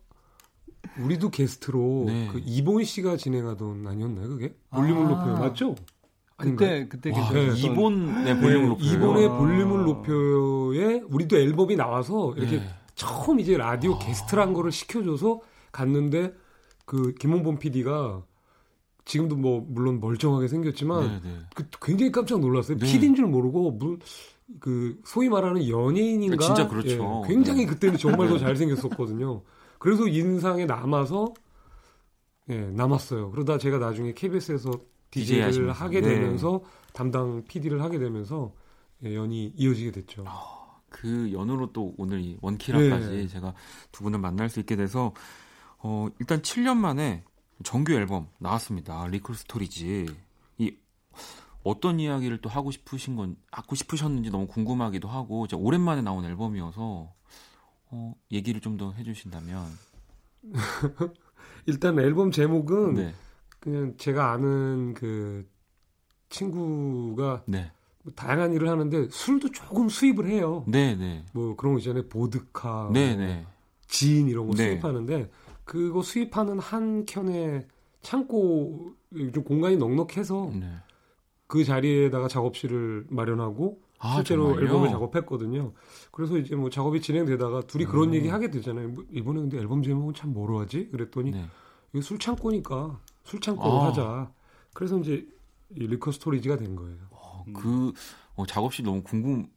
[0.99, 2.29] 우리도 게스트로 네.
[2.31, 5.09] 그 이본 씨가 진행하던 아니었나요 그게 볼륨을 아.
[5.09, 5.75] 높여요 맞죠?
[6.37, 8.93] 그때 그때 와, 계셨던 이본의 볼륨을 높여요.
[8.93, 9.37] 이본의 아.
[9.37, 12.69] 볼륨을 높여에 우리도 앨범이 나와서 이렇게 네.
[12.93, 13.99] 처음 이제 라디오 아.
[13.99, 16.33] 게스트란 거를 시켜줘서 갔는데
[16.85, 18.23] 그 김홍범 PD가
[19.03, 21.39] 지금도 뭐 물론 멀쩡하게 생겼지만 네, 네.
[21.55, 22.77] 그 굉장히 깜짝 놀랐어요.
[22.77, 22.85] 네.
[22.85, 23.97] PD인 줄 모르고 무,
[24.59, 26.45] 그 소위 말하는 연예인인가?
[26.45, 27.23] 진짜 그렇죠.
[27.25, 27.65] 예, 굉장히 네.
[27.65, 29.41] 그때는 정말 더 잘생겼었거든요.
[29.79, 31.33] 그래서 인상에 남아서
[32.49, 33.31] 예, 남았어요.
[33.31, 34.71] 그러다 제가 나중에 KBS에서
[35.11, 35.83] DJ DJ를 하시면서.
[35.83, 36.07] 하게 네.
[36.15, 36.61] 되면서
[36.93, 38.53] 담당 PD를 하게 되면서
[39.03, 40.25] 예, 연이 이어지게 됐죠.
[40.89, 43.27] 그 연으로 또 오늘 이 원키라까지 네.
[43.27, 43.53] 제가
[43.91, 45.13] 두 분을 만날 수 있게 돼서
[45.79, 47.23] 어 일단 7년 만에
[47.63, 49.05] 정규 앨범 나왔습니다.
[49.07, 50.07] Liquor Storage.
[50.57, 50.75] 이
[51.63, 57.13] 어떤 이야기를 또 하고 싶으신 건 하고 싶으셨는지 너무 궁금하기도 하고 오랜만에 나온 앨범이어서
[57.89, 59.65] 어 얘기를 좀 더 해주신다면
[61.65, 63.13] 일단 앨범 제목은 네,
[63.59, 65.47] 그냥 제가 아는 그
[66.29, 67.71] 친구가 네,
[68.03, 70.63] 뭐 다양한 일을 하는데 술도 조금 수입을 해요.
[70.67, 72.07] 네, 네, 뭐 그런 거 있잖아요.
[72.07, 73.45] 보드카, 네, 뭐 네,
[73.87, 74.71] 지인 이런 거 네.
[74.71, 75.29] 수입하는데
[75.63, 77.67] 그거 수입하는 한 켠에
[78.01, 78.93] 창고
[79.33, 80.71] 좀 공간이 넉넉해서 네.
[81.47, 84.65] 그 자리에다가 작업실을 마련하고 아, 실제로 정말요?
[84.65, 85.73] 앨범을 작업했거든요.
[86.11, 88.13] 그래서 이제 뭐 작업이 진행되다가 둘이 그런 음.
[88.13, 88.89] 얘기 하게 되잖아요.
[88.89, 90.87] 뭐 이번에 근데 앨범 제목은 참 뭐로 하지?
[90.89, 91.45] 그랬더니 네.
[91.93, 93.87] 이거 술 창고니까 술 창고로 아.
[93.87, 94.31] 하자.
[94.73, 95.27] 그래서 이제
[95.75, 96.97] 이 liquor storage가 된 거예요.
[97.11, 97.91] 어, 그
[98.35, 99.47] 어, 작업실 너무 궁금.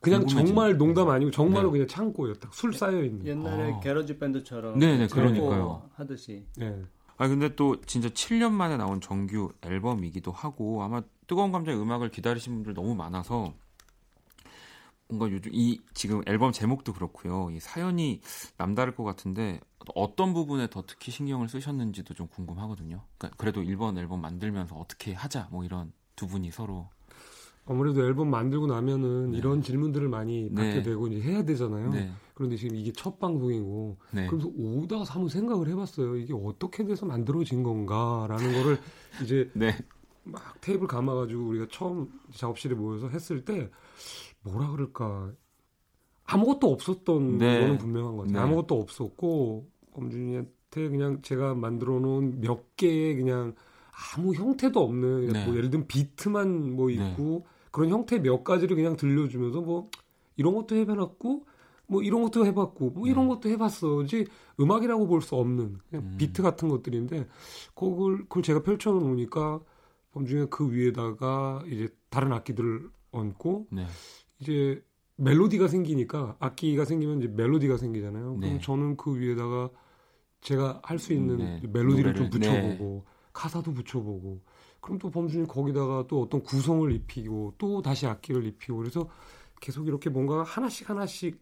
[0.00, 0.46] 그냥 궁금해지네.
[0.46, 1.72] 정말 농담 아니고 정말로 네.
[1.72, 2.34] 그냥 창고예요.
[2.34, 3.24] 딱 술 쌓여 있는.
[3.24, 3.80] 옛날에 아.
[3.80, 5.90] garage 밴드처럼 네네, 창고 그러니까요.
[5.94, 6.82] 하듯이 예.
[7.16, 12.54] 아 근데 또 진짜 7년 만에 나온 정규 앨범이기도 하고 아마 뜨거운 감자의 음악을 기다리신
[12.56, 13.54] 분들 너무 많아서
[15.08, 17.50] 뭔가 요즘 이 지금 앨범 제목도 그렇고요.
[17.50, 18.20] 이 사연이
[18.56, 19.60] 남다를 것 같은데
[19.94, 23.02] 어떤 부분에 더 특히 신경을 쓰셨는지도 좀 궁금하거든요.
[23.18, 26.88] 그러니까 그래도 1번 앨범 만들면서 어떻게 하자 뭐 이런 두 분이 서로
[27.68, 29.38] 아무래도 앨범 만들고 나면은 네.
[29.38, 30.54] 이런 질문들을 많이 네.
[30.54, 31.90] 받게 되고 이제 해야 되잖아요.
[31.90, 32.10] 네.
[32.34, 34.26] 그런데 지금 이게 첫 방송이고 네.
[34.28, 36.16] 그래서 오다가 한번 생각을 해봤어요.
[36.16, 38.78] 이게 어떻게 돼서 만들어진 건가라는 거를
[39.22, 39.76] 이제 네.
[40.22, 43.70] 막 테이블 감아가지고 우리가 처음 작업실에 모여서 했을 때
[44.46, 45.32] 뭐라 그럴까
[46.24, 47.60] 아무것도 없었던 네.
[47.60, 48.36] 거는 분명한 것 같아요.
[48.36, 48.38] 네.
[48.40, 53.54] 아무것도 없었고 범준이한테 그냥 제가 만들어 놓은 몇 개의 그냥
[54.16, 55.46] 아무 형태도 없는 네.
[55.46, 59.88] 뭐 예를 들면 비트만 뭐 있고 그런 형태 몇 가지를 그냥 들려주면서 뭐
[60.36, 61.46] 이런 것도 해봤고
[61.86, 64.26] 뭐 이런 것도 해봤고 뭐 이런 것도 해봤어지
[64.60, 66.14] 음악이라고 볼 수 없는 그냥 음.
[66.18, 67.26] 비트 같은 것들인데
[67.74, 69.60] 그걸 그걸 제가 펼쳐 놓으니까
[70.12, 73.86] 범준이 그 위에다가 이제 다른 악기들을 얹고 네.
[74.40, 74.82] 이제
[75.16, 78.36] 멜로디가 생기니까 악기가 생기면 이제 멜로디가 생기잖아요.
[78.40, 78.46] 네.
[78.48, 79.70] 그럼 저는 그 위에다가
[80.42, 81.60] 제가 할 수 있는 네.
[81.72, 84.40] 멜로디를 좀 노래를, 붙여보고 가사도 붙여보고
[84.80, 89.08] 그럼 또 범준이 거기다가 또 어떤 구성을 입히고 또 다시 악기를 입히고 그래서
[89.60, 91.40] 계속 이렇게 뭔가 하나씩 하나씩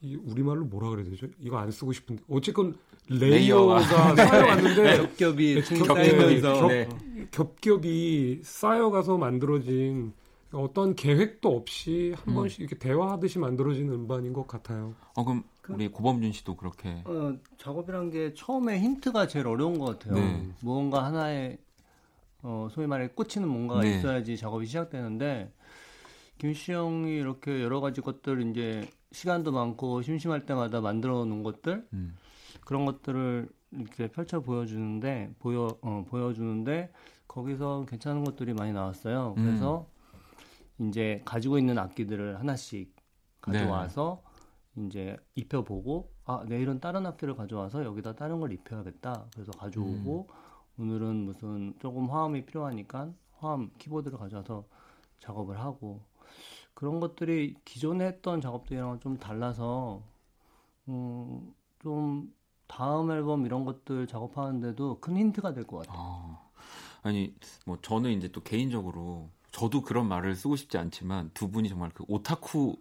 [0.00, 1.28] 이 우리말로 뭐라 그래야 되죠?
[1.38, 2.76] 이거 안 쓰고 싶은데 어쨌건
[3.08, 3.78] layer가.
[3.78, 6.88] layer가 쌓여갔는데 겹겹이 겹- 네.
[7.30, 10.12] 겹겹이 쌓여가서 만들어진
[10.54, 12.34] 어떤 계획도 없이 한 음.
[12.34, 14.94] 번씩 이렇게 대화하듯이 만들어진 음반인 것 같아요.
[15.16, 20.14] 어 그럼 우리 고범준 씨도 그렇게 어, 작업이란 게 처음에 힌트가 제일 어려운 것 같아요.
[20.14, 20.48] 네.
[20.60, 21.58] 무언가 하나에
[22.42, 23.96] 어, 소위 말해 꽂히는 뭔가가 네.
[23.96, 25.50] 있어야지 작업이 시작되는데
[26.38, 32.16] 김씨 형이 이렇게 여러 가지 것들 이제 시간도 많고 심심할 때마다 만들어 놓은 것들 음.
[32.64, 36.90] 그런 것들을 이렇게 펼쳐 보여주는데 보여 어, 보여주는데
[37.26, 39.34] 거기서 괜찮은 것들이 많이 나왔어요.
[39.38, 39.44] 음.
[39.44, 39.86] 그래서
[40.80, 42.94] 이제 가지고 있는 악기들을 하나씩
[43.40, 44.22] 가져와서
[44.76, 49.26] 이제 입혀보고 아 내일은 다른 악기를 가져와서 여기다 다른 걸 입혀야겠다.
[49.34, 50.28] 그래서 가져오고
[50.78, 54.66] 오늘은 무슨 조금 화음이 필요하니까 화음 키보드를 가져와서
[55.20, 56.02] 작업을 하고
[56.74, 60.02] 그런 것들이 기존에 했던 작업들이랑은 좀 달라서
[60.88, 62.34] 음, 좀
[62.66, 65.98] 다음 앨범 이런 것들 작업하는데도 큰 힌트가 될 것 같아요.
[66.02, 66.50] 아,
[67.02, 67.34] 아니
[67.66, 72.04] 뭐 저는 이제 또 개인적으로 저도 그런 말을 쓰고 싶지 않지만 두 분이 정말 그
[72.08, 72.76] 오타쿠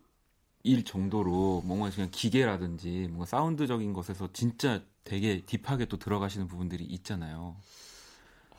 [0.63, 7.57] 일 정도로 뭔가 그냥 기계라든지 뭔가 사운드적인 것에서 진짜 되게 딥하게 또 들어가시는 부분들이 있잖아요.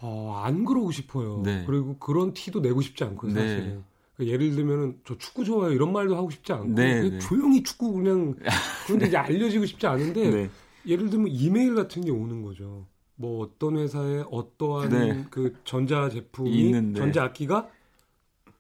[0.00, 1.42] 어, 안 그러고 싶어요.
[1.44, 1.64] 네.
[1.66, 3.40] 그리고 그런 티도 내고 싶지 않고요, 네.
[3.40, 3.84] 사실은.
[4.14, 7.18] 그러니까 예를 들면은 저 축구 좋아요 이런 말도 하고 싶지 않고 네, 네.
[7.18, 8.36] 조용히 축구 그냥
[8.86, 10.50] 그런데 이제 알려지고 싶지 않은데 네.
[10.86, 12.86] 예를 들면 이메일 같은 게 오는 거죠.
[13.16, 15.24] 뭐 어떤 회사에 어떠한 네.
[15.30, 17.00] 그 전자 제품이 있는데.
[17.00, 17.70] 전자 악기가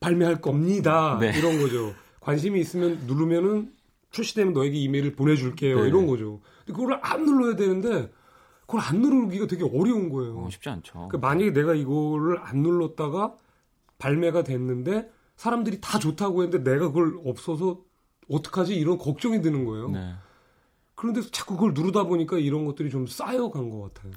[0.04, 1.16] 발매할 겁니다.
[1.18, 1.32] 네.
[1.36, 1.94] 이런 거죠.
[2.20, 3.72] 관심이 있으면 누르면은
[4.10, 5.82] 출시되면 너에게 이메일을 보내줄게요.
[5.82, 5.88] 네.
[5.88, 6.40] 이런 거죠.
[6.64, 8.12] 근데 그걸 안 눌러야 되는데
[8.66, 10.38] 그걸 안 누르기가 되게 어려운 거예요.
[10.38, 10.92] 어, 쉽지 않죠.
[10.92, 13.34] 그러니까 만약에 내가 이거를 안 눌렀다가
[13.98, 17.80] 발매가 됐는데 사람들이 다 좋다고 했는데 내가 그걸 없어서
[18.30, 19.88] 어떡하지 이런 걱정이 드는 거예요.
[19.88, 20.14] 네.
[20.94, 24.12] 그런데 자꾸 그걸 누르다 보니까 이런 것들이 좀 쌓여간 것 같아요.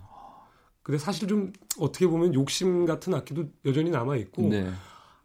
[0.84, 4.71] 근데 사실 좀 어떻게 보면 욕심 같은 악기도 여전히 남아 있고 네.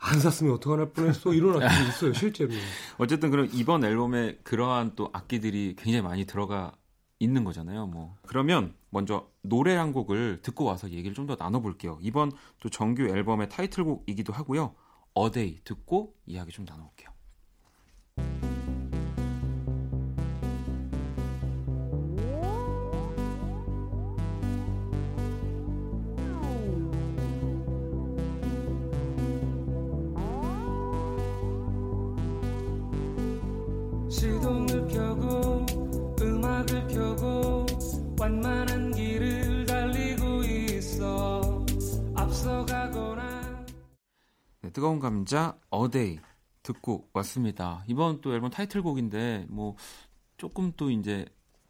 [0.05, 2.51] 안 샀으면 어떡할 뻔했어 이런 악기도 있어요 실제로.
[2.99, 6.73] 어쨌든 그럼 이번 앨범에 그러한 또 악기들이 굉장히 많이 들어가
[7.21, 7.87] 있는 거잖아요.
[7.87, 11.99] 뭐 그러면 먼저 노래 한 곡을 듣고 와서 얘기를 좀 더 나눠볼게요.
[12.03, 14.75] 이번 또 정규 앨범의 타이틀곡이기도 하고요.
[15.15, 17.11] 어데이 듣고 이야기 좀 나눠볼게요.
[44.73, 46.19] 뜨거운 감자 어데이
[46.63, 47.85] 듣고 왔습니다.
[47.89, 49.77] 이번 또 앨범 타이틀곡인데 뭐
[50.37, 51.27] 조금 또 이제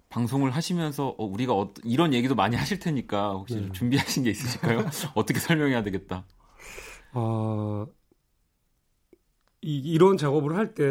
[0.09, 3.72] 방송을 하시면서 어, 우리가 어, 이런 얘기도 많이 하실 테니까 혹시 좀 네.
[3.72, 4.84] 준비하신 게 있으실까요?
[5.14, 6.26] 어떻게 설명해야 되겠다.
[7.12, 7.86] 아,
[9.62, 10.84] 이, 이런 작업을 할 때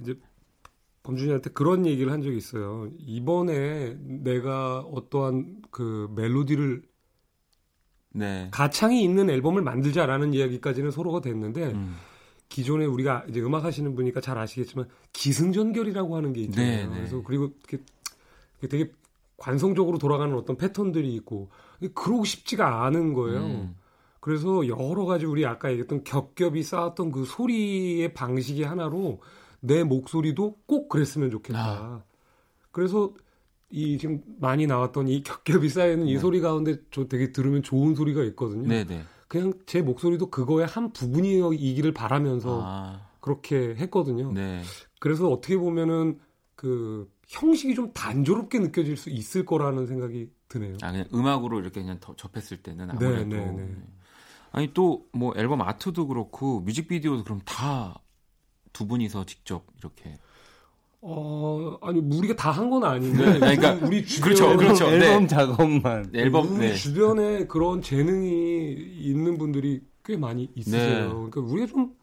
[0.00, 0.18] 이제
[1.02, 2.90] 범준이한테 그런 얘기를 한 적이 있어요.
[2.98, 6.82] 이번에 내가 어떠한 그 멜로디를
[8.14, 8.48] 네.
[8.50, 11.96] 가창이 있는 앨범을 만들자라는 이야기까지는 서로가 됐는데 음.
[12.48, 16.76] 기존에 우리가 이제 음악 하시는 분이니까 잘 아시겠지만 기승전결이라고 하는 게 있잖아요.
[16.76, 16.94] 네, 네.
[16.94, 17.84] 그래서 그리고 이렇게
[18.68, 18.90] 되게
[19.36, 21.48] 관성적으로 돌아가는 어떤 패턴들이 있고
[21.94, 23.40] 그러고 싶지가 않은 거예요.
[23.40, 23.76] 음.
[24.20, 29.20] 그래서 여러 가지 우리 아까 얘기했던 겹겹이 쌓았던 그 소리의 방식이 하나로
[29.60, 31.58] 내 목소리도 꼭 그랬으면 좋겠다.
[31.58, 32.02] 아.
[32.70, 33.12] 그래서
[33.74, 36.18] 이 지금 많이 나왔던 이 겹겹이 쌓이는 이 네.
[36.20, 38.68] 소리 가운데 저 되게 들으면 좋은 소리가 있거든요.
[38.68, 39.02] 네네.
[39.26, 44.32] 그냥 제 목소리도 그거의 한 부분이기를 바라면서 아, 그렇게 했거든요.
[44.32, 44.62] 네.
[45.00, 46.20] 그래서 어떻게 보면은
[46.54, 50.76] 그 형식이 좀 단조롭게 느껴질 수 있을 거라는 생각이 드네요.
[50.82, 53.62] 아 그냥 음악으로 이렇게 그냥 더 접했을 때는 네, 아무래도 네, 네.
[53.64, 53.76] 네.
[54.52, 58.04] 아니 또 뭐 앨범 아트도 그렇고 뮤직비디오도 그럼 다
[58.74, 60.18] 두 분이서 직접 이렇게
[61.06, 64.86] 어, 아니 우리가 다 한 건 아닌데 네, 그러니까 우리 주변에 그렇죠, 그렇죠.
[64.86, 65.26] 앨범 네.
[65.26, 66.10] 작업만.
[66.14, 66.74] 앨범 우리 네.
[66.74, 71.04] 주변에 그런 재능이 있는 분들이 꽤 많이 있으세요.
[71.08, 71.08] 네.
[71.08, 71.94] 그러니까 우리가 좀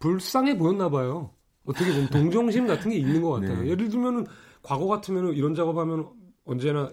[0.00, 1.30] 불쌍해 보였나 봐요.
[1.64, 3.62] 어떻게 보면 동정심 같은 게 있는 것 같아요.
[3.62, 3.68] 네.
[3.70, 4.26] 예를 들면은
[4.62, 6.08] 과거 같으면은 이런 작업하면
[6.44, 6.90] 언제나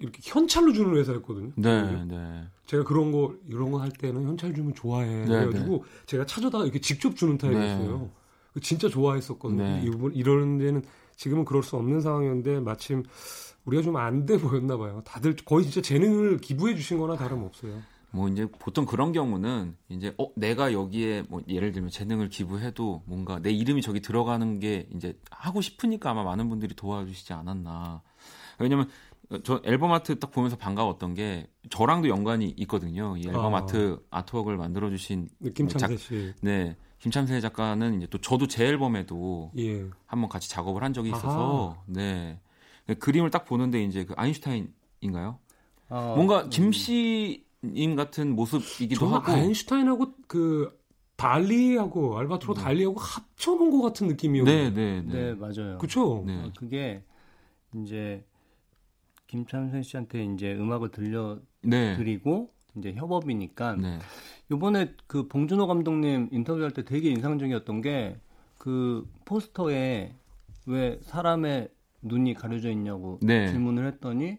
[0.00, 1.52] 이렇게 현찰로 주는 회사였거든요.
[1.56, 2.44] 네, 네.
[2.66, 5.24] 제가 그런 거 이런 거 할 때는 현찰 주면 좋아해.
[5.24, 8.10] 네, 그래가지고 제가 찾아다가 이렇게 직접 주는 타입이었어요.
[8.58, 9.62] 그 진짜 좋아했었거든요.
[9.62, 9.82] 네.
[9.84, 10.82] 이분 이런 데는
[11.16, 13.04] 지금은 그럴 수 없는 상황이었는데 마침
[13.64, 15.00] 우리가 좀 안 돼 보였나 봐요.
[15.04, 17.80] 다들 거의 진짜 재능을 기부해 주신 거나 다름없어요.
[18.10, 23.38] 뭐 이제 보통 그런 경우는 이제 어 내가 여기에 뭐 예를 들면 재능을 기부해도 뭔가
[23.38, 28.02] 내 이름이 저기 들어가는 게 이제 하고 싶으니까 아마 많은 분들이 도와주시지 않았나.
[28.58, 28.88] 왜냐면
[29.44, 33.14] 저 앨범 아트 딱 보면서 반가웠던 게 저랑도 연관이 있거든요.
[33.18, 33.58] 이 앨범 아.
[33.58, 33.66] 아.
[33.66, 36.32] 트 아트웍을 만들어 주신 김참새 씨.
[36.40, 36.76] 네.
[36.98, 39.86] 김참새 작가는 이제 또 저도 제 앨범에도 예.
[40.06, 42.40] 한번 같이 작업을 한 적이 있어서 네.
[42.98, 45.38] 그림을 딱 보는데 이제 그 아인슈타인인가요?
[45.90, 50.78] 어, 뭔가 김씨님 같은 모습이기도 저는 하고 아인슈타인하고 그
[51.16, 54.70] 달리하고 알바트로 달리하고 합쳐놓은 것 같은 느낌이었는데.
[54.70, 55.12] 네, 네, 네.
[55.12, 55.78] 네, 맞아요.
[55.78, 56.22] 그쵸?
[56.26, 56.36] 네.
[56.36, 57.02] 어, 그게
[57.74, 58.24] 이제
[59.26, 60.96] 김참생 씨한테 이제 음악을 네.
[60.96, 61.38] 들려
[61.96, 63.98] 드리고 이제 협업이니까 네.
[64.50, 68.20] 요번에 그 봉준호 감독님 인터뷰할 때 되게 인상적이었던 게
[68.58, 70.16] 그 포스터에
[70.66, 71.68] 왜 사람의
[72.02, 73.46] 눈이 가려져 있냐고 네.
[73.46, 74.38] 질문을 했더니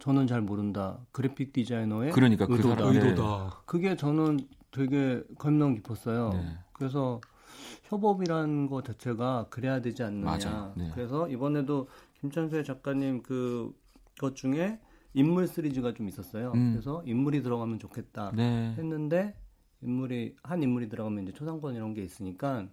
[0.00, 0.98] 저는 잘 모른다.
[1.12, 2.74] 그래픽 디자이너의 그러니까 그 의도다.
[2.74, 2.98] 사람- 네.
[2.98, 3.62] 의도다.
[3.64, 4.40] 그게 저는
[4.72, 6.30] 되게 감명 깊었어요.
[6.30, 6.56] 네.
[6.72, 7.20] 그래서
[7.84, 10.72] 협업이라는 거 자체가 그래야 되지 않느냐.
[10.76, 10.90] 네.
[10.96, 11.86] 그래서 이번에도
[12.20, 14.80] 김찬수의 작가님 그것 중에
[15.18, 16.52] 인물 시리즈가 좀 있었어요.
[16.52, 16.72] 음.
[16.72, 18.74] 그래서 인물이 들어가면 좋겠다 네.
[18.78, 19.34] 했는데
[19.80, 22.68] 인물이 한 인물이 들어가면 이제 초상권 이런 게 있으니까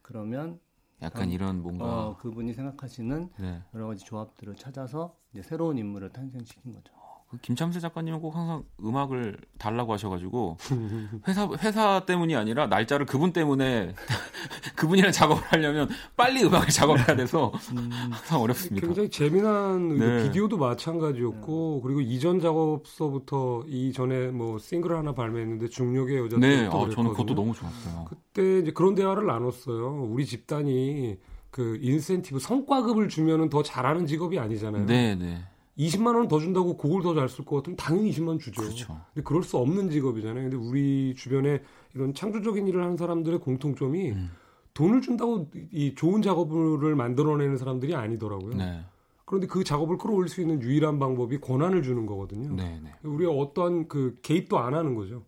[0.00, 0.58] 그러면
[1.02, 3.62] 약간 이런 뭔가 어, 그분이 생각하시는 네.
[3.74, 6.94] 여러 가지 조합들을 찾아서 이제 새로운 인물을 탄생시킨 거죠.
[7.32, 10.58] 그 김참새 작가님은 꼭 항상 음악을 달라고 하셔가지고
[11.26, 13.94] 회사 회사 때문이 아니라 날짜를 그분 때문에
[14.76, 17.50] 그분이랑 작업을 하려면 빨리 음악을 작업해야 돼서
[18.10, 18.86] 항상 어렵습니다.
[18.86, 20.24] 굉장히 재미난 네.
[20.24, 27.12] 비디오도 마찬가지였고 그리고 이전 작업서부터 이전에 뭐 싱글 하나 발매했는데 중력의 여자 네, 아, 저는
[27.12, 27.34] 그것도.
[27.34, 28.04] 너무 좋았어요.
[28.10, 30.06] 그때 이제 그런 대화를 나눴어요.
[30.10, 31.16] 우리 집단이
[31.50, 34.84] 그 인센티브 성과급을 주면은 더 잘하는 직업이 아니잖아요.
[34.84, 35.42] 네, 네,
[35.78, 38.60] 20만 원 더 준다고 곡을 더 잘 쓸 것 같으면 당연히 20만 원 주죠.
[38.62, 39.00] 그렇죠.
[39.14, 40.50] 근데 그럴 수 없는 직업이잖아요.
[40.50, 41.62] 근데 우리 주변에
[41.94, 44.30] 이런 창조적인 일을 하는 사람들의 공통점이 음.
[44.74, 48.56] 돈을 준다고 이 좋은 작업을 만들어내는 사람들이 아니더라고요.
[48.56, 48.80] 네,
[49.26, 52.54] 그런데 그 작업을 끌어올릴 수 있는 유일한 방법이 권한을 주는 거거든요.
[52.54, 52.92] 네, 네.
[53.02, 55.24] 우리가 어떠한 그 개입도 안 하는 거죠.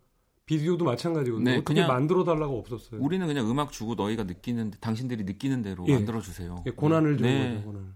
[0.47, 1.45] 비디오도 마찬가지거든요.
[1.45, 3.01] 네, 어떻게 그냥 만들어 달라고 없었어요.
[3.03, 5.95] 우리는 그냥 음악 주고 너희가 느끼는 당신들이 느끼는 대로 예.
[5.95, 6.63] 만들어 주세요.
[6.67, 7.55] 예, 권한을 주는 네.
[7.57, 7.67] 거죠.
[7.67, 7.89] 권한을.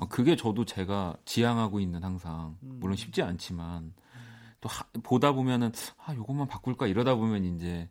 [0.00, 2.78] 어, 그게 저도 제가 지향하고 있는 항상 음.
[2.80, 3.92] 물론 쉽지 않지만
[4.60, 5.72] 또 하- 보다 보면은
[6.04, 7.88] 아 요것만 바꿀까 이러다 보면 이제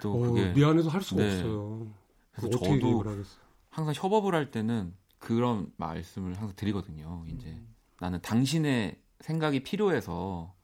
[0.00, 1.36] 또 어, 그게 미안해서 할 수가 네.
[1.36, 1.88] 없어요.
[2.32, 3.04] 그래서 저도.
[3.70, 7.24] 항상 협업을 할 때는 그런 말씀을 항상 드리거든요.
[7.28, 7.74] 이제 음.
[8.00, 10.54] 나는 당신의 생각이 필요해서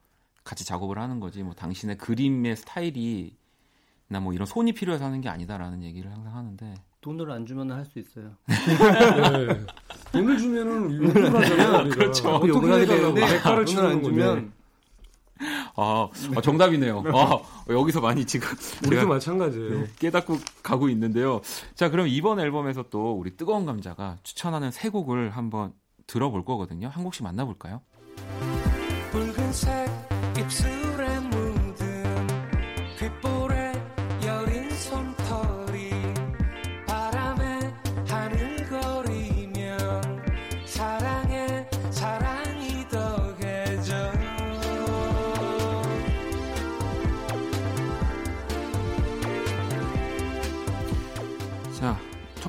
[0.45, 3.37] 같이 작업을 하는 거지 뭐 당신의 그림의 스타일이
[4.07, 6.75] 나 뭐 이런 손이 필요해서 하는 게 아니다라는 얘기를 항상 하는데
[7.05, 8.31] 돈을 안 주면 할 수 있어요.
[8.47, 9.67] 네.
[10.11, 11.91] 돈을 주면은 욕을 하잖아요.
[11.91, 12.31] 그렇죠.
[12.31, 14.03] 어떻게 하게 되는데 대가를 돈을 안.
[14.03, 14.53] 주면
[15.77, 17.03] 아, 아, 정답이네요.
[17.13, 17.39] 아,
[17.69, 18.49] 여기서 많이 지금
[18.87, 19.85] 우리도 마찬가지예요.
[19.99, 21.43] 깨닫고 가고 있는데요.
[21.75, 25.75] 자, 그럼 이번 앨범에서 또 우리 뜨거운 감자가 추천하는 세 곡을 한번
[26.07, 26.89] 들어볼 거거든요.
[26.89, 27.83] 한 곡씩 만나볼까요?
[29.11, 29.84] 붉은색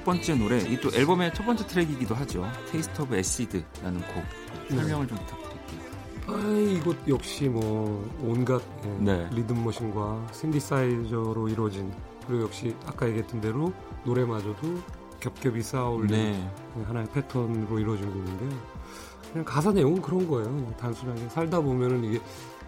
[0.05, 2.49] 번째 노래, 이 또 앨범의 첫 번째 트랙이기도 하죠.
[2.71, 4.23] Taste of Acid라는 곡
[4.69, 5.85] 설명을 좀 부탁드릴게요.
[6.27, 9.29] 아, 이 곡 역시 뭐 온갖 예, 네.
[9.33, 11.91] 리듬 machine과 신디사이저로 이루어진
[12.27, 13.73] 그리고 역시 아까 얘기했던 대로
[14.05, 14.79] 노래마저도
[15.19, 16.49] 겹겹이 쌓아올린 네.
[16.85, 18.59] 하나의 패턴으로 이루어진 곡인데요.
[19.31, 20.73] 그냥 가사 내용은 그런 거예요.
[20.79, 22.19] 단순하게 살다 보면은 이게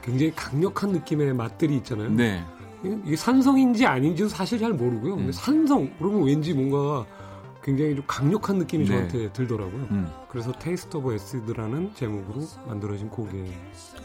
[0.01, 2.09] 굉장히 강력한 느낌의 맛들이 있잖아요.
[2.09, 2.43] 네.
[2.83, 5.15] 이게- 산성인지 아닌지도 사실 잘 모르고요.
[5.15, 5.31] 음.
[5.31, 7.05] 산성 그러면 왠지 뭔가
[7.67, 8.89] 굉장히 좀 강력한 느낌이 네.
[8.89, 9.87] 저한테 들더라고요.
[9.91, 10.09] 음.
[10.29, 13.51] 그래서 Taste of Acid라는 제목으로 만들어진 곡이에요.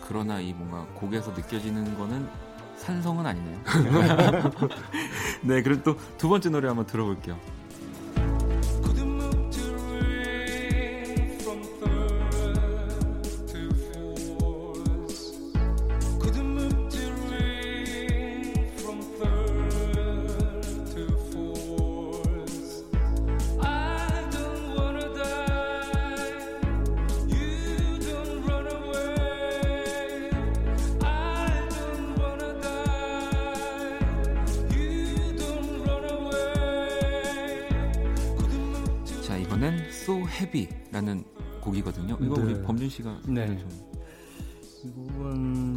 [0.09, 2.29] 그러나 이 뭔가 곡에서 느껴지는 거는
[2.77, 3.59] 산성은 아니네요.
[5.47, 7.39] 네, 그리고 또 두 번째 노래 한번 들어볼게요.
[40.55, 41.25] Heavy라는
[41.61, 42.17] 곡이거든요.
[42.21, 42.43] 이거 네.
[42.43, 43.47] 우리 범준 씨가 네.
[43.59, 43.69] 좀
[44.85, 45.77] 이 곡은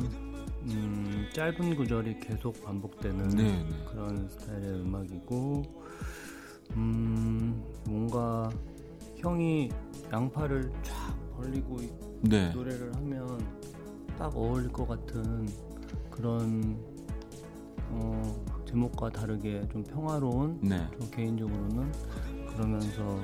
[0.64, 3.70] 음, 짧은 구절이 계속 반복되는 네, 네.
[3.88, 5.62] 그런 스타일의 음악이고
[6.76, 8.50] 음, 뭔가
[9.18, 9.70] 형이
[10.12, 11.92] 양팔을 쫙 벌리고 이-
[12.24, 12.52] 네.
[12.52, 13.46] 노래를 하면
[14.18, 15.48] 딱 어울릴 것 같은
[16.10, 16.80] 그런
[17.90, 20.88] 어, 제목과 다르게 좀 평화로운 네.
[21.00, 21.92] 저 개인적으로는
[22.56, 23.20] 그러면서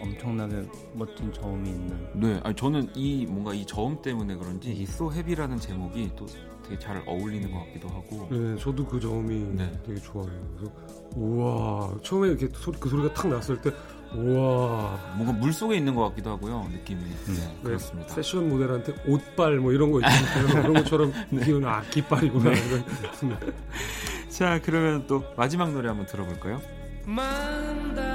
[0.00, 0.62] 엄청나게
[0.94, 2.40] 멋진 저음이 있는 네.
[2.42, 6.26] 아니 저는 이 뭔가 이 저음 때문에 그런지 이 So Heavy라는 제목이 또
[6.68, 8.28] 되게 잘 어울리는 것 같기도 하고.
[8.30, 9.72] 네, 저도 그 점이 네.
[9.86, 10.28] 되게 좋아요.
[10.56, 10.72] 그래서
[11.16, 13.70] 우와 처음에 이렇게 소리, 그 소리가 탁 났을 때
[14.14, 16.68] 우와 뭔가 물 속에 있는 것 같기도 하고요.
[16.70, 17.00] 느낌이.
[17.02, 18.14] 네, 그렇습니다.
[18.14, 20.46] 세션 모델한테 옷빨 뭐 이런 거 있잖아요.
[20.62, 22.50] 그런 것처럼 이건 악기빨이구나.
[22.50, 22.60] 네.
[22.66, 23.38] 이런.
[24.28, 26.60] 자, 그러면 또 마지막 노래 한번 들어볼까요?
[27.04, 28.07] 만단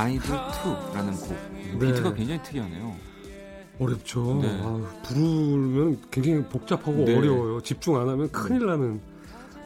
[0.00, 1.36] 아이들 2라는 곡.
[1.78, 1.78] 네.
[1.78, 2.96] 비트가 굉장히 특이하네요.
[3.78, 4.40] 어렵죠.
[4.40, 4.48] 네.
[4.62, 7.16] 아, 부르면 굉장히 복잡하고 네.
[7.16, 7.60] 어려워요.
[7.60, 9.00] 집중 안 하면 큰일 나는.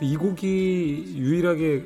[0.00, 1.84] 이 곡이 유일하게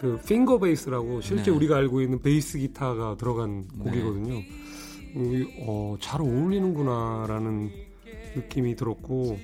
[0.00, 1.50] 그 핑거 베이스라고 실제 네.
[1.50, 3.84] 우리가 알고 있는 베이스 기타가 들어간 네.
[3.84, 4.34] 곡이거든요.
[4.34, 7.70] 이, 어, 잘 어울리는구나라는
[8.34, 9.38] 느낌이 들었고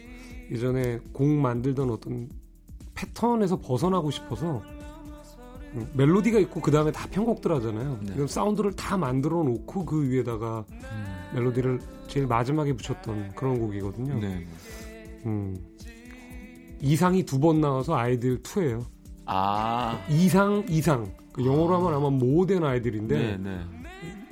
[0.51, 2.31] 예전에 곡 만들던 어떤
[2.95, 4.76] 패턴에서 벗어나고 싶어서 음,
[5.95, 7.99] 멜로디가 있고 그 다음에 다 편곡들 하잖아요.
[8.03, 8.13] 네.
[8.15, 10.65] 그럼 사운드를 다 만들어 놓고 그 위에다가
[11.35, 14.19] 멜로디를 제일 마지막에 붙였던 그런 곡이거든요.
[14.19, 14.47] 네.
[15.27, 15.57] 음.
[16.81, 18.85] 이상이 두 번 나와서 ideal 2예요.
[19.27, 19.99] 아.
[20.11, 21.11] 이상 이상.
[21.33, 23.61] 그 영어로 하면 아마 more than ideal인데 네, 네.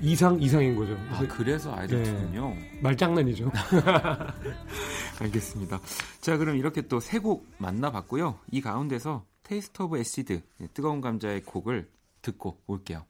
[0.00, 0.94] 이상 이상인 거죠.
[1.10, 2.12] 아, 그래서 그래서 ideal 네.
[2.32, 2.54] 2군요.
[2.82, 3.50] 말장난이죠.
[5.20, 5.80] 알겠습니다.
[6.20, 8.38] 자, 그럼 이렇게 또 세 곡 만나봤고요.
[8.50, 11.90] 이 가운데서 Taste of Acid, 네, 뜨거운 감자의 곡을
[12.22, 13.04] 듣고 올게요.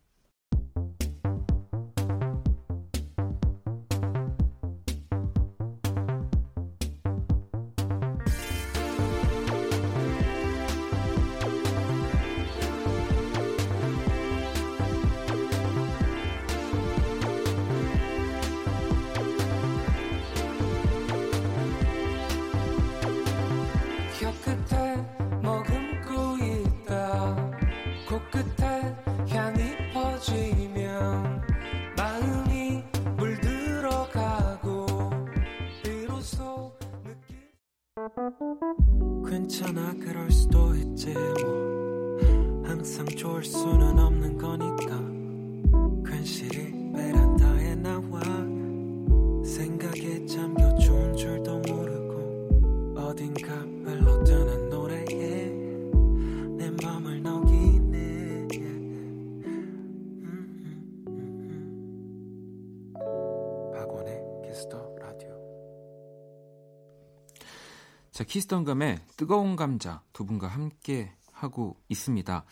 [68.38, 72.44] 키스턴감의 뜨거운 감자 두 분과 함께 하고 있습니다.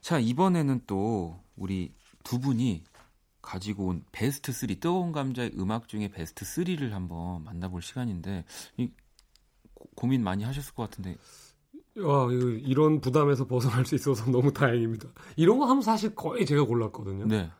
[0.00, 1.92] 자, 이번에는 또 우리
[2.24, 2.82] 두 분이
[3.42, 8.46] 가지고 온 베스트 3, 뜨거운 감자의 음악 중에 베스트 3를 한번 만나볼 시간인데,
[8.78, 8.90] 이
[9.74, 11.18] 고- 고민 많이 하셨을 것 같은데.
[11.98, 15.10] 와, 이런 부담에서 벗어날 수 있어서 너무 다행입니다.
[15.36, 17.26] 이런 거 하면 사실 거의 제가 골랐거든요.
[17.26, 17.50] 네.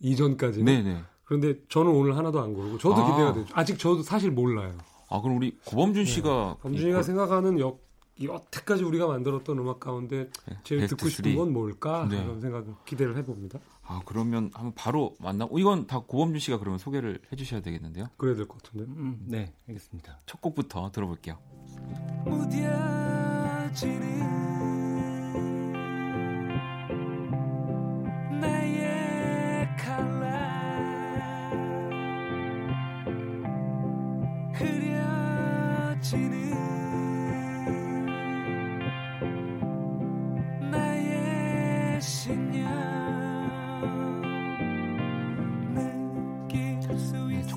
[0.00, 0.64] 이전까지는.
[0.64, 1.02] 네, 네.
[1.24, 3.10] 그런데 저는 오늘 하나도 안 고르고 저도 아.
[3.10, 3.54] 기대가 되죠.
[3.54, 4.78] 아직 저도 사실 몰라요.
[5.08, 6.62] 아, 그럼 우리 고범준 씨가 네.
[6.62, 7.76] 범준이가 이 생각하는 여,
[8.22, 10.28] 여태까지 우리가 만들었던 음악 가운데
[10.64, 11.36] 제일 듣고 싶은 three.
[11.36, 12.06] 건 뭘까?
[12.10, 12.18] 네.
[12.22, 13.58] 이런 생각을 기대를 해봅니다.
[13.84, 18.08] 아, 그러면 한번 바로 만나고 이건 다 고범준 씨가 그러면 소개를 해 주셔야 되겠는데요.
[18.18, 18.84] 그래야 될 것 같은데.
[18.92, 20.18] 음, 네, 알겠습니다.
[20.26, 21.38] 첫 곡부터 들어볼게요.
[23.38, 24.57] 무뎌지는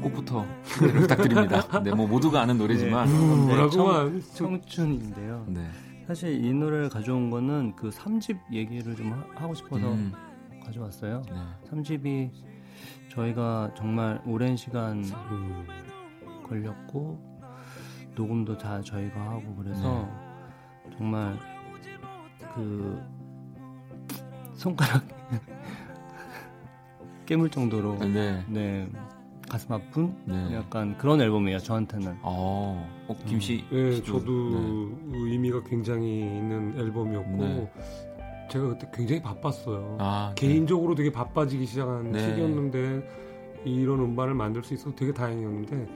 [0.02, 1.80] 첫 곡부터 소개를 부탁드립니다.
[1.84, 3.14] 네, 뭐 모두가 아는 노래지만 네,
[3.46, 4.22] 뭐라고만.
[4.34, 5.46] 청, 청춘인데요.
[5.48, 5.68] 네.
[6.08, 10.12] 사실 이 노래를 가져온 거는 그 3집 얘기를 좀 하- 하고 싶어서 음,
[10.66, 11.22] 가져왔어요.
[11.30, 11.36] 네.
[11.70, 12.32] 3집이
[13.10, 15.66] 저희가 정말 오랜 시간 음,
[16.48, 17.20] 걸렸고
[18.16, 20.10] 녹음도 다 저희가 하고 그래서
[20.98, 21.38] 정말
[22.56, 23.02] 그
[24.56, 25.04] 손가락
[27.26, 28.44] 깨물 정도로 네.
[28.48, 28.90] 네
[29.52, 30.56] 가슴 아픈 네.
[30.56, 33.66] 약간 그런 앨범이에요 저한테는 어, 어 김씨.
[33.70, 34.96] 네, 씨도, 저도 네.
[35.12, 37.72] 의미가 굉장히 있는 앨범이었고 네.
[38.50, 39.98] 제가 그때 굉장히 바빴어요.
[40.00, 42.20] 아, 개인적으로 되게 바빠지기 시작한 네.
[42.30, 43.04] 시기였는데
[43.66, 45.88] 이런 음반을 만들 수 있어서 되게 다행이었는데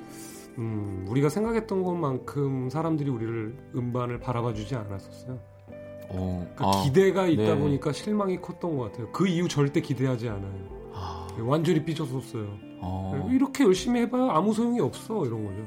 [0.58, 5.40] 음, 우리가 생각했던 것만큼 사람들이 우리를 음반을 바라봐주지 않았었어요.
[6.10, 7.58] 어, 그러니까 아, 기대가 있다 네.
[7.58, 9.10] 보니까 실망이 컸던 것 같아요.
[9.14, 10.75] 그 이후 절대 기대하지 않아요.
[11.40, 12.48] 아, 완전히 삐졌었어요.
[12.82, 13.30] 어.
[13.32, 15.66] 이렇게 열심히 해봐야 아무 소용이 없어 이런 거죠.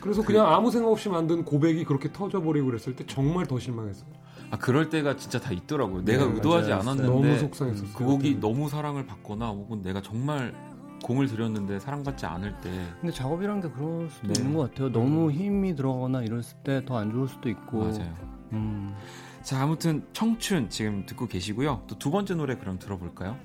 [0.00, 4.08] 그래서 그냥 아무 생각 없이 만든 고백이 그렇게 터져버리고 그랬을 때 정말 더 실망했어요.
[4.50, 6.04] 아 그럴 때가 진짜 다 있더라고요.
[6.04, 6.80] 내가 네, 의도하지 맞아요.
[6.82, 7.92] 않았는데 너무 속상했었어요.
[7.94, 8.40] 그 곡이 그때는.
[8.40, 10.54] 너무 사랑을 받거나 혹은 내가 정말
[11.02, 14.40] 공을 들였는데 사랑받지 않을 때 근데 작업이란 게 그럴 수도 네.
[14.40, 18.14] 있는 것 같아요 너무 힘이 들어가거나 이랬을 때 더 안 좋을 수도 있고 맞아요.
[18.52, 18.94] 음.
[19.42, 21.82] 자 아무튼 청춘 지금 듣고 계시고요.
[21.88, 23.36] 또 두 번째 노래 그럼 들어볼까요?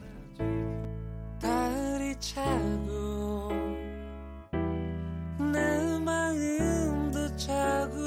[1.41, 3.49] 달이 차고
[5.51, 7.97] 내 마음도 차고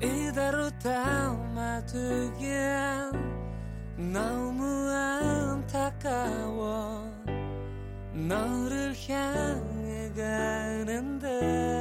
[0.00, 2.52] 이대로 담아두기엔
[4.12, 6.54] 너무 안타까워
[8.12, 11.73] 너를 향해 가는데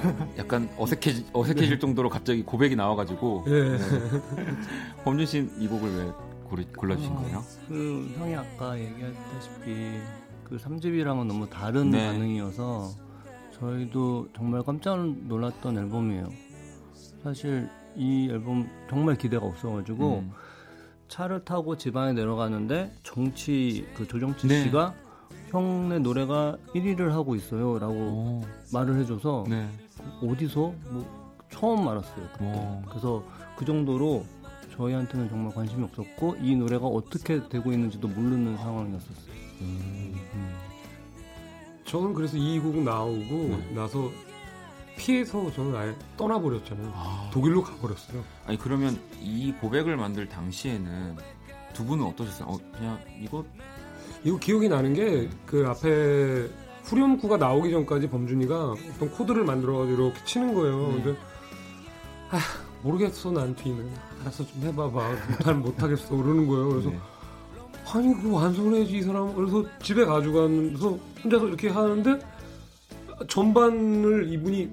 [0.38, 3.78] 약간 어색해지, 어색해질 정도로 갑자기 고백이 나와가지고 예.
[5.04, 6.12] 범준 씨는 이 곡을 왜
[6.44, 7.44] 고르, 골라주신 거예요?
[7.68, 10.00] 그 형이 아까 얘기했다시피
[10.44, 12.06] 그 3집이랑은 너무 다른 네.
[12.06, 12.90] 반응이어서
[13.52, 16.28] 저희도 정말 깜짝 놀랐던 앨범이에요.
[17.22, 20.32] 사실 이 앨범 정말 기대가 없어가지고 음.
[21.08, 24.62] 차를 타고 집안에 내려가는데 정치 그 조정치 네.
[24.64, 24.94] 씨가
[25.50, 28.42] 형네 노래가 1위를 하고 있어요라고 오,
[28.72, 29.68] 말을 해줘서 네.
[30.22, 31.20] 어디서 뭐
[31.50, 32.28] 처음 알았어요.
[32.32, 32.44] 그때.
[32.44, 32.82] 오.
[32.88, 33.24] 그래서
[33.56, 34.24] 그 정도로
[34.76, 39.34] 저희한테는 정말 관심이 없었고 이 노래가 어떻게 되고 있는지도 모르는 상황이었었어요.
[39.62, 40.14] 음.
[41.84, 43.72] 저는 그래서 이 곡 나오고 네.
[43.74, 44.08] 나서
[44.96, 46.92] 피해서 저는 아예 떠나버렸잖아요.
[46.94, 48.22] 아, 독일로 가버렸어요.
[48.46, 51.16] 아니 그러면 이 고백을 만들 당시에는
[51.72, 52.48] 두 분은 어떠셨어요?
[52.48, 53.44] 어, 그냥 이거
[54.24, 56.48] 이거 기억이 나는 게 그 앞에
[56.90, 60.88] 후렴구가 나오기 전까지 범준이가 어떤 코드를 만들어가지고 이렇게 치는 거예요.
[60.88, 61.02] 네.
[61.02, 61.18] 근데
[62.30, 62.38] 아
[62.82, 63.88] 모르겠어 난 뒤는
[64.20, 65.14] 알아서 좀 해봐봐
[65.44, 66.68] 잘 못하겠어 그러는 거예요.
[66.68, 66.98] 그래서 네.
[67.92, 72.18] 아니 그 완성을 해야지 이 사람 그래서 집에 가져가면서 혼자서 이렇게 하는데
[73.28, 74.70] 전반을 이분이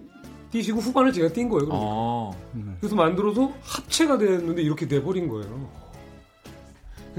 [0.51, 1.65] 뛰시고 후반을 제가 뛴 거예요.
[1.65, 2.35] 그래서, 어,
[2.79, 5.69] 그래서 만들어서 합체가 됐는데 이렇게 돼버린 거예요.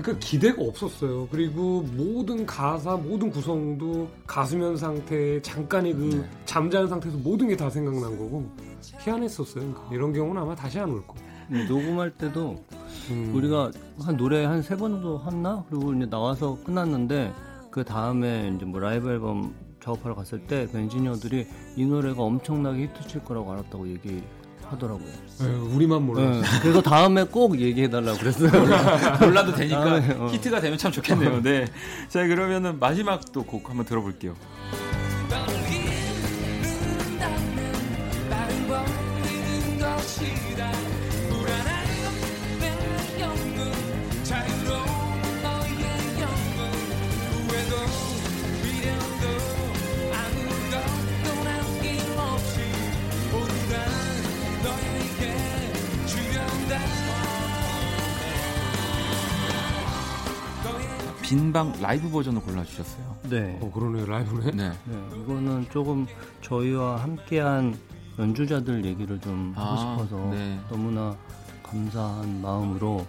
[0.02, 1.26] 그러니까 기대가 없었어요.
[1.30, 6.30] 그리고 모든 가사, 모든 구성도 가수면 상태, 잠깐의 그 네.
[6.44, 8.48] 잠자는 상태에서 모든 게 다 생각난 거고
[9.00, 9.72] 희한했었어요.
[9.72, 11.26] 그러니까 이런 경우는 아마 다시 안 올 거예요.
[11.48, 12.62] 네, 녹음할 때도
[13.10, 13.32] 음.
[13.34, 13.70] 우리가
[14.00, 15.64] 한 노래 한 세 번 정도 했나?
[15.68, 17.32] 그리고 이제 나와서 끝났는데
[17.70, 21.46] 그 다음에 이제 뭐 라이브 앨범 작업하러 갔을 때 그 엔지니어들이
[21.76, 24.22] 이 노래가 엄청나게 히트칠 거라고 알았다고 얘기
[24.70, 25.08] 하더라고요.
[25.42, 26.30] 에휴, 우리만 몰라.
[26.30, 28.50] 네, 그래서 다음에 꼭 얘기해달라고 그랬어요.
[29.20, 30.28] 몰라도 되니까 아, 네, 어.
[30.32, 31.42] 히트가 되면 참 좋겠네요.
[31.42, 31.66] 네.
[32.08, 34.34] 자 그러면은 마지막 또 곡 한번 들어볼게요.
[61.28, 63.16] 빈방 라이브 버전을 골라주셨어요.
[63.28, 63.58] 네.
[63.60, 64.50] 어 그러네요 라이브네.
[64.52, 64.70] 네.
[64.70, 66.06] 네, 이거는 조금
[66.40, 67.76] 저희와 함께한
[68.18, 70.58] 연주자들 얘기를 좀 하고 아, 싶어서 네.
[70.70, 71.14] 너무나
[71.62, 73.06] 감사한 마음으로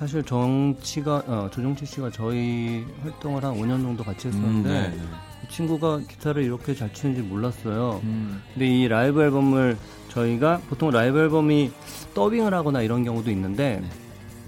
[0.00, 5.02] 사실 정치가 어, 조정치 씨가 저희 활동을 한 5년 정도 같이 음, 했었는데 네, 네.
[5.44, 8.00] 이 친구가 기타를 이렇게 잘 치는지 몰랐어요.
[8.02, 11.70] 음, 근데 이 라이브 앨범을 저희가 보통 라이브 앨범이
[12.14, 13.88] 더빙을 하거나 이런 경우도 있는데 네.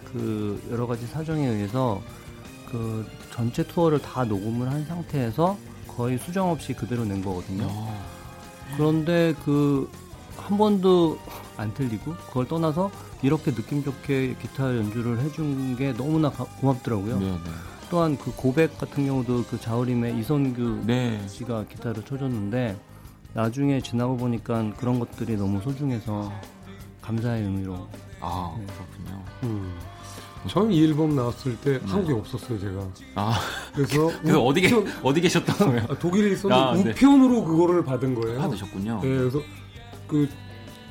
[0.07, 2.03] 그 여러 가지 사정에 의해서
[2.75, 5.57] 그 전체 투어를 다 녹음을 한 상태에서
[5.87, 7.67] 거의 수정 없이 그대로 낸 거거든요.
[7.71, 8.05] 어,
[8.77, 9.89] 그런데 그
[10.37, 11.19] 한 번도
[11.57, 12.91] 안 틀리고 그걸 떠나서
[13.23, 17.19] 이렇게 느낌 좋게 기타 연주를 해준 게 너무나 가- 고맙더라고요.
[17.21, 17.39] 네, 네.
[17.89, 21.23] 또한 그 고백 같은 경우도 그 자우림의 이선규 네.
[21.29, 22.77] 씨가 기타를 쳐줬는데
[23.33, 26.31] 나중에 지나고 보니까 그런 것들이 너무 소중해서
[27.01, 27.89] 감사의 의미로
[28.21, 28.67] 아, 네.
[28.67, 29.25] 그렇군요.
[29.45, 29.73] 음.
[30.49, 31.81] 저는 이 앨범 나왔을 때 네.
[31.87, 32.87] 한국에 없었어요 제가.
[33.15, 33.35] 아,
[33.75, 34.71] 그래서 그래서 어디, 계,
[35.03, 35.87] 어디 계셨던 거예요?
[35.89, 36.91] 아, 독일에 있었는데 아, 네.
[36.91, 38.39] 우편으로 그거를 받은 거예요.
[38.41, 39.01] 받으셨군요.
[39.03, 39.41] 네, 그래서
[40.07, 40.29] 그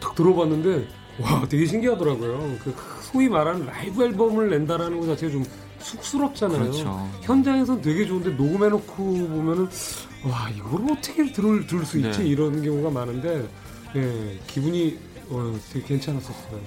[0.03, 0.85] 딱 들어봤는데
[1.21, 2.57] 와 되게 신기하더라고요.
[2.63, 5.45] 그 소위 말하는 라이브 앨범을 낸다라는 것 자체가 좀
[5.79, 6.59] 쑥스럽잖아요.
[6.59, 7.09] 그렇죠.
[7.21, 9.67] 현장에선 되게 좋은데 녹음해놓고 보면은
[10.25, 12.27] 와 이걸 어떻게 들을 들을 수 있지 네.
[12.27, 13.47] 이런 경우가 많은데
[13.95, 14.97] 예, 기분이
[15.29, 16.59] 어, 되게 괜찮았었어요.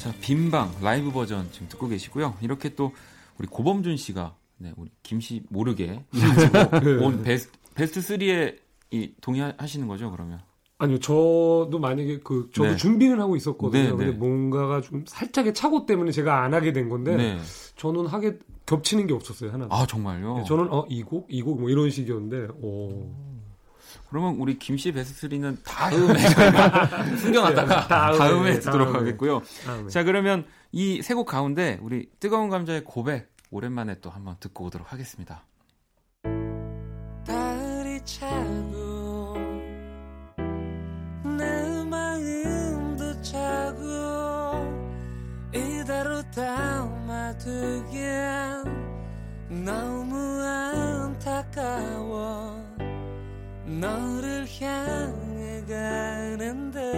[0.00, 2.34] 자, 빈방 라이브 버전 지금 듣고 계시고요.
[2.40, 2.92] 이렇게 또
[3.38, 6.90] 우리 고범준 씨가 네, 우리 김씨 모르게 네.
[7.02, 8.56] 온 베스트, 베스트 3에
[8.92, 10.40] 이 동의하시는 거죠, 그러면?
[10.78, 12.76] 아니요, 저도 만약에 그 저도 네.
[12.76, 13.82] 준비는 하고 있었거든요.
[13.82, 14.12] 네, 근데 네.
[14.12, 17.38] 뭔가가 좀 살짝의 착오 때문에 제가 안 하게 된 건데 네.
[17.76, 19.66] 저는 하게 겹치는 게 없었어요 하나.
[19.70, 20.38] 아, 정말요?
[20.38, 23.10] 네, 저는 어 이 곡, 이 곡 뭐 이런 식이었는데, 오.
[24.10, 26.18] 그러면 우리 김씨 베스트 3는 다음에
[27.16, 28.98] 숨겨놨다가 네, 다음에, 다음에 듣도록 다음에.
[28.98, 29.40] 하겠고요.
[29.64, 29.88] 다음에.
[29.88, 34.92] 자, 그러면 이 세 곡 가운데 우리 뜨거운 감자의 고백 오랜만에 또 한번 듣고 오도록
[34.92, 35.44] 하겠습니다.
[37.24, 39.34] 달이 차고
[41.38, 43.84] 내 마음도 차고
[45.54, 48.04] 이대로 담아두기엔
[49.64, 52.09] 너무 안타까워
[53.80, 56.92] 너를 향해 가는데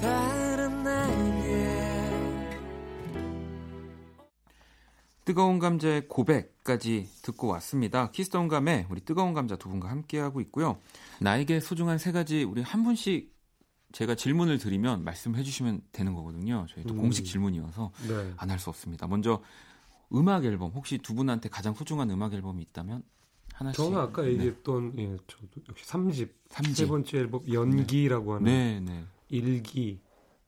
[0.00, 2.60] 다른 나에게
[5.24, 8.12] 뜨거운 감자의 고백까지 듣고 왔습니다.
[8.12, 10.78] 키스톤 감에 우리 뜨거운 감자 두 분과 함께 하고 있고요.
[11.20, 13.34] 나에게 소중한 세 가지 우리 한 분씩
[13.90, 16.66] 제가 질문을 드리면 말씀해 주시면 되는 거거든요.
[16.68, 16.98] 저희 또 음.
[16.98, 18.32] 공식 질문이어서 네.
[18.36, 19.08] 안할 수 없습니다.
[19.08, 19.42] 먼저
[20.14, 23.02] 음악 앨범 혹시 두 분한테 가장 소중한 음악 앨범이 있다면
[23.52, 23.76] 하나씩.
[23.76, 24.32] 저는 아까 네.
[24.32, 26.76] 얘기했던 예, 저도 역시 3집, 삼집.
[26.76, 29.04] 세 번째 앨범 연기라고 하는 네, 네.
[29.28, 30.00] 일기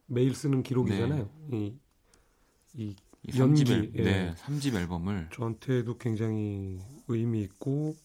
[0.07, 1.29] 매일 쓰는 기록이잖아요.
[1.53, 1.75] 이,
[2.75, 2.97] 이이
[3.33, 4.03] 삼집 연기, 앨, 예.
[4.03, 7.97] 네, 삼집 앨범을 저한테도 굉장히 의미 있고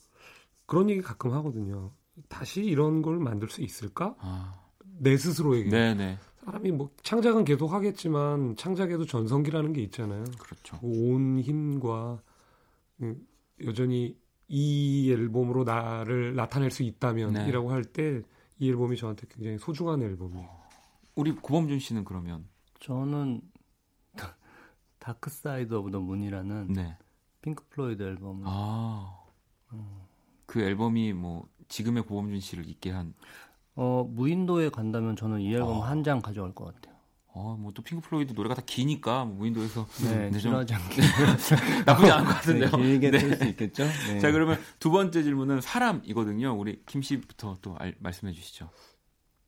[0.66, 1.92] 그런 얘기 가끔 하거든요.
[2.30, 4.16] 다시 이런 걸 만들 수 있을까?
[4.20, 4.54] 아,
[5.00, 5.70] 내 스스로에게.
[5.70, 6.18] 네, 네.
[6.46, 10.24] 사람이 뭐 창작은 계속 하겠지만 창작에도 전성기라는 게 있잖아요.
[10.40, 10.80] 그렇죠.
[10.82, 12.22] 온 힘과
[13.02, 13.28] 음,
[13.64, 14.18] 여전히
[14.48, 16.90] 이 앨범으로 나를 나타낼 수 네.
[16.90, 18.22] 있다면이라고 할때
[18.60, 20.50] 이 앨범이 저한테 굉장히 소중한 앨범이에요.
[21.16, 22.48] 우리 고범준 씨는 그러면
[22.80, 23.42] 저는
[25.00, 26.98] Dark Side of the Moon이라는 네.
[27.42, 29.18] 핑크 플로이드 앨범 아.
[30.46, 33.14] 그 앨범이 뭐 지금의 고범준 씨를 있게 한
[33.84, 35.90] 어, 무인도에 간다면 저는 이 앨범 아.
[35.90, 36.96] 한장 가져갈 것 같아요.
[37.34, 41.02] 어, 뭐 또 핑크 플로이드 노래가 다 기니까 뭐 무인도에서 네, 네, 좀 지루하지 않게
[41.88, 42.70] 나쁘지 않을 것 같은데요.
[42.70, 43.18] 네, 길게 네.
[43.18, 43.86] 틀수 있겠죠.
[44.08, 44.20] 네.
[44.20, 46.54] 자, 그러면 두 번째 질문은 사람이거든요.
[46.56, 48.70] 우리 김 씨부터 또 알- 말씀해 주시죠.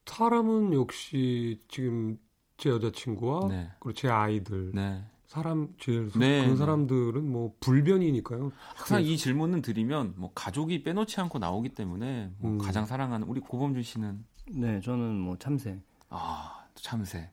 [0.06, 2.18] 사람은 역시 지금
[2.58, 3.70] 제 여자친구와 네.
[3.80, 5.04] 그리고 제 아이들 네.
[5.34, 6.56] 사람 제일 소- 네, 그런 네.
[6.58, 8.52] 사람들은 뭐 불변이니까요.
[8.76, 12.58] 항상 이 질문은 드리면 뭐 가족이 빼놓지 않고 나오기 때문에 뭐 음.
[12.60, 15.80] 가장 사랑하는 우리 고범준 씨는 네, 저는 뭐 참새.
[16.10, 17.32] 아, 또 참새.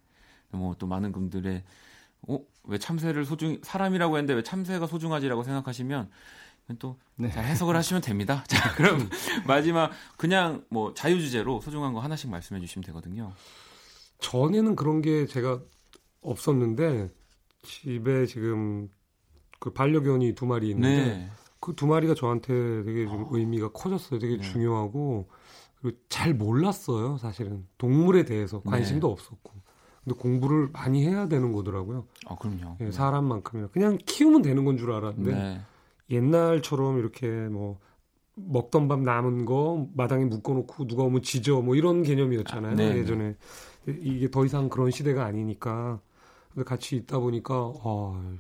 [0.53, 1.63] 뭐 또 많은 분들의
[2.29, 6.11] 어, 왜 참새를 소중 사람이라고 했는데 왜 참새가 소중하지라고 생각하시면
[6.79, 7.29] 또 네.
[7.31, 8.45] 잘 해석을 하시면 됩니다.
[8.49, 9.11] 자, 그럼
[9.47, 13.33] 마지막 그냥 뭐 자유 주제로 소중한 거 하나씩 말씀해 주시면 되거든요.
[14.21, 15.61] 전에는 그런 게 제가
[16.23, 17.11] 없었는데
[17.63, 18.89] 집에 지금
[19.59, 21.29] 그 반려견이 두 마리 있는데 네.
[21.61, 24.19] 그두 마리가 저한테 되게 좀 의미가 커졌어요.
[24.19, 24.43] 되게 네.
[24.43, 25.29] 중요하고
[25.81, 27.19] 그리고 잘 몰랐어요.
[27.19, 29.13] 사실은 동물에 대해서 관심도 네.
[29.13, 29.53] 없었고.
[30.05, 32.07] 근데 공부를 많이 해야 되는 거더라고요.
[32.27, 32.79] 아, 그럼요.
[32.81, 35.61] 예, 사람만큼이나 그냥 키우면 되는 건 줄 알았는데 네.
[36.09, 37.79] 옛날처럼 이렇게 뭐
[38.35, 43.37] 먹던 밥 남은 거 마당에 묶어놓고 누가 오면 지져 뭐 이런 개념이었잖아요 아, 네, 예전에
[43.87, 46.01] 이게 더 이상 그런 시대가 아니니까
[46.53, 48.37] 근데 같이 있다 보니까 아,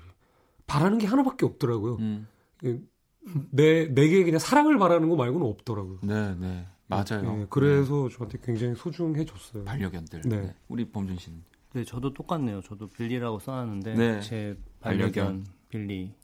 [0.66, 1.96] 바라는 게 하나밖에 없더라고요.
[1.96, 2.26] 음.
[3.50, 5.98] 내 내게 그냥 사랑을 바라는 거 말고는 없더라고요.
[6.02, 6.66] 네, 네.
[6.86, 7.22] 맞아요.
[7.36, 9.64] 네, 그래서 저한테 굉장히 소중해졌어요.
[9.64, 10.22] 반려견들.
[10.22, 10.40] 네.
[10.40, 10.54] 네.
[10.68, 11.44] 우리 범준 씨는
[11.74, 12.62] 네, 저도 똑같네요.
[12.62, 14.20] 저도 빌리라고 써놨는데 네.
[14.20, 15.12] 제 반려견.
[15.12, 16.14] 반려견 빌리.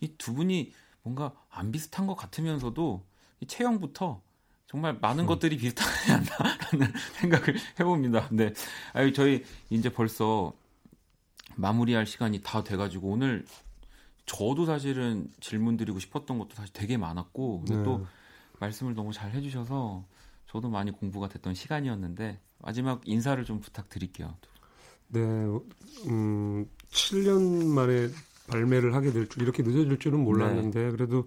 [0.00, 0.72] 이 두 분이
[1.02, 3.04] 뭔가 안 비슷한 것 같으면서도
[3.40, 4.22] 이 체형부터
[4.66, 8.28] 정말 많은 것들이 비슷하지 않나라는 생각을 해봅니다.
[8.30, 8.52] 네,
[8.92, 10.52] 아유 저희 이제 벌써
[11.58, 13.44] 마무리할 시간이 다 돼가지고 오늘
[14.26, 17.82] 저도 사실은 질문 드리고 싶었던 것도 사실 되게 많았고 근데 네.
[17.82, 18.06] 또
[18.60, 20.04] 말씀을 너무 잘 해주셔서
[20.46, 24.34] 저도 많이 공부가 됐던 시간이었는데 마지막 인사를 좀 부탁드릴게요.
[25.08, 25.20] 네,
[26.06, 28.08] 음, 7년 만에
[28.48, 30.90] 발매를 하게 될 줄, 이렇게 늦어질 줄은 몰랐는데, 네.
[30.90, 31.26] 그래도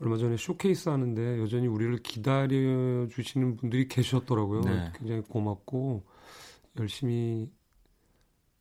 [0.00, 4.62] 얼마 전에 쇼케이스 하는데 여전히 우리를 기다려 주시는 분들이 계셨더라고요.
[4.62, 4.92] 네.
[4.98, 6.02] 굉장히 고맙고,
[6.78, 7.50] 열심히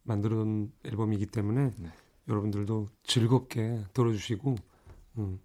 [0.10, 1.90] 만들어온 앨범이기 때문에 네.
[2.28, 4.56] 여러분들도 즐겁게 들어주시고,
[5.20, 5.40] 음,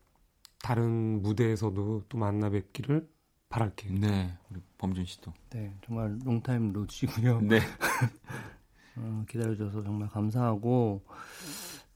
[0.60, 3.08] 다른 무대에서도 또 만나 뵙기를
[3.48, 3.92] 바랄게요.
[4.00, 5.32] 네, 우리 범준 씨도.
[5.50, 7.40] 네, 정말 long time no see고요.
[7.46, 7.60] 네,
[8.96, 11.04] 어, 기다려줘서 정말 감사하고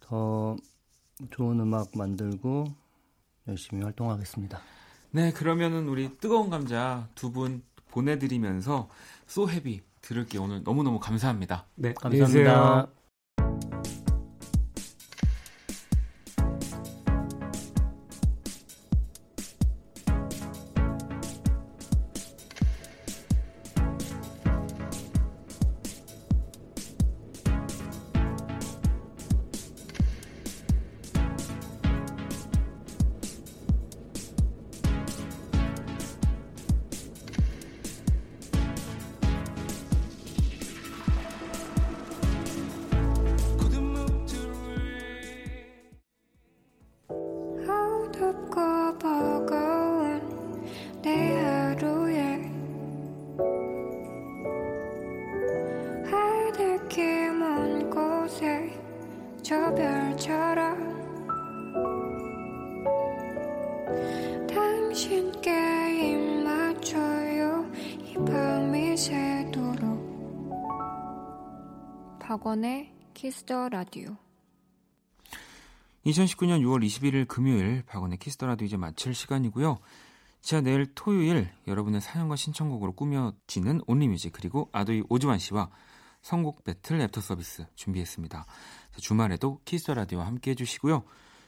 [0.00, 0.56] 더
[1.30, 2.66] 좋은 음악 만들고
[3.48, 4.60] 열심히 활동하겠습니다.
[5.10, 8.88] 네, 그러면은 우리 뜨거운 감자 두 분 보내드리면서
[9.26, 10.42] 소헤비 들을게요.
[10.42, 11.66] 오늘 너무너무 감사합니다.
[11.74, 12.44] 네, 안녕히 계세요.
[12.46, 12.97] 감사합니다.
[73.18, 74.16] Kiss the Radio
[76.06, 79.80] 2019년 6월 21일 금요일 박원의 Kiss the Radio 이제 마칠 시간이고요.
[80.40, 85.68] 자, 내일 토요일 여러분의 사연과 신청곡으로 꾸며지는 Only Music 그리고 ADOY 오주환 씨와
[86.22, 88.44] 선곡 배틀 애프터 서비스 준비했습니다.
[88.46, 91.02] 자, 주말에도 Kiss the Radio와 함께 해주시고요.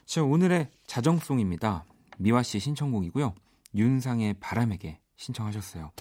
[0.06, 1.84] 자, 오늘의 자정송입니다.
[2.18, 3.32] 미화 씨의 신청곡이고요.
[3.76, 5.92] 윤상의 바람에게 신청하셨어요.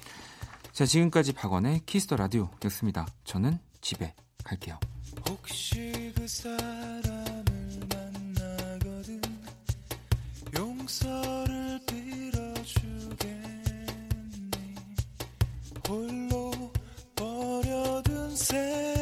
[0.71, 3.05] 자, 지금까지 박원의 Kiss the Radio였습니다.
[3.23, 4.79] 저는 집에 갈게요.
[5.27, 7.43] 혹시 그 사람을
[7.89, 9.21] 만나거든
[10.57, 13.61] 용서를 빌어주겠니?
[15.87, 16.71] 홀로
[17.15, 18.98] 버려둔 세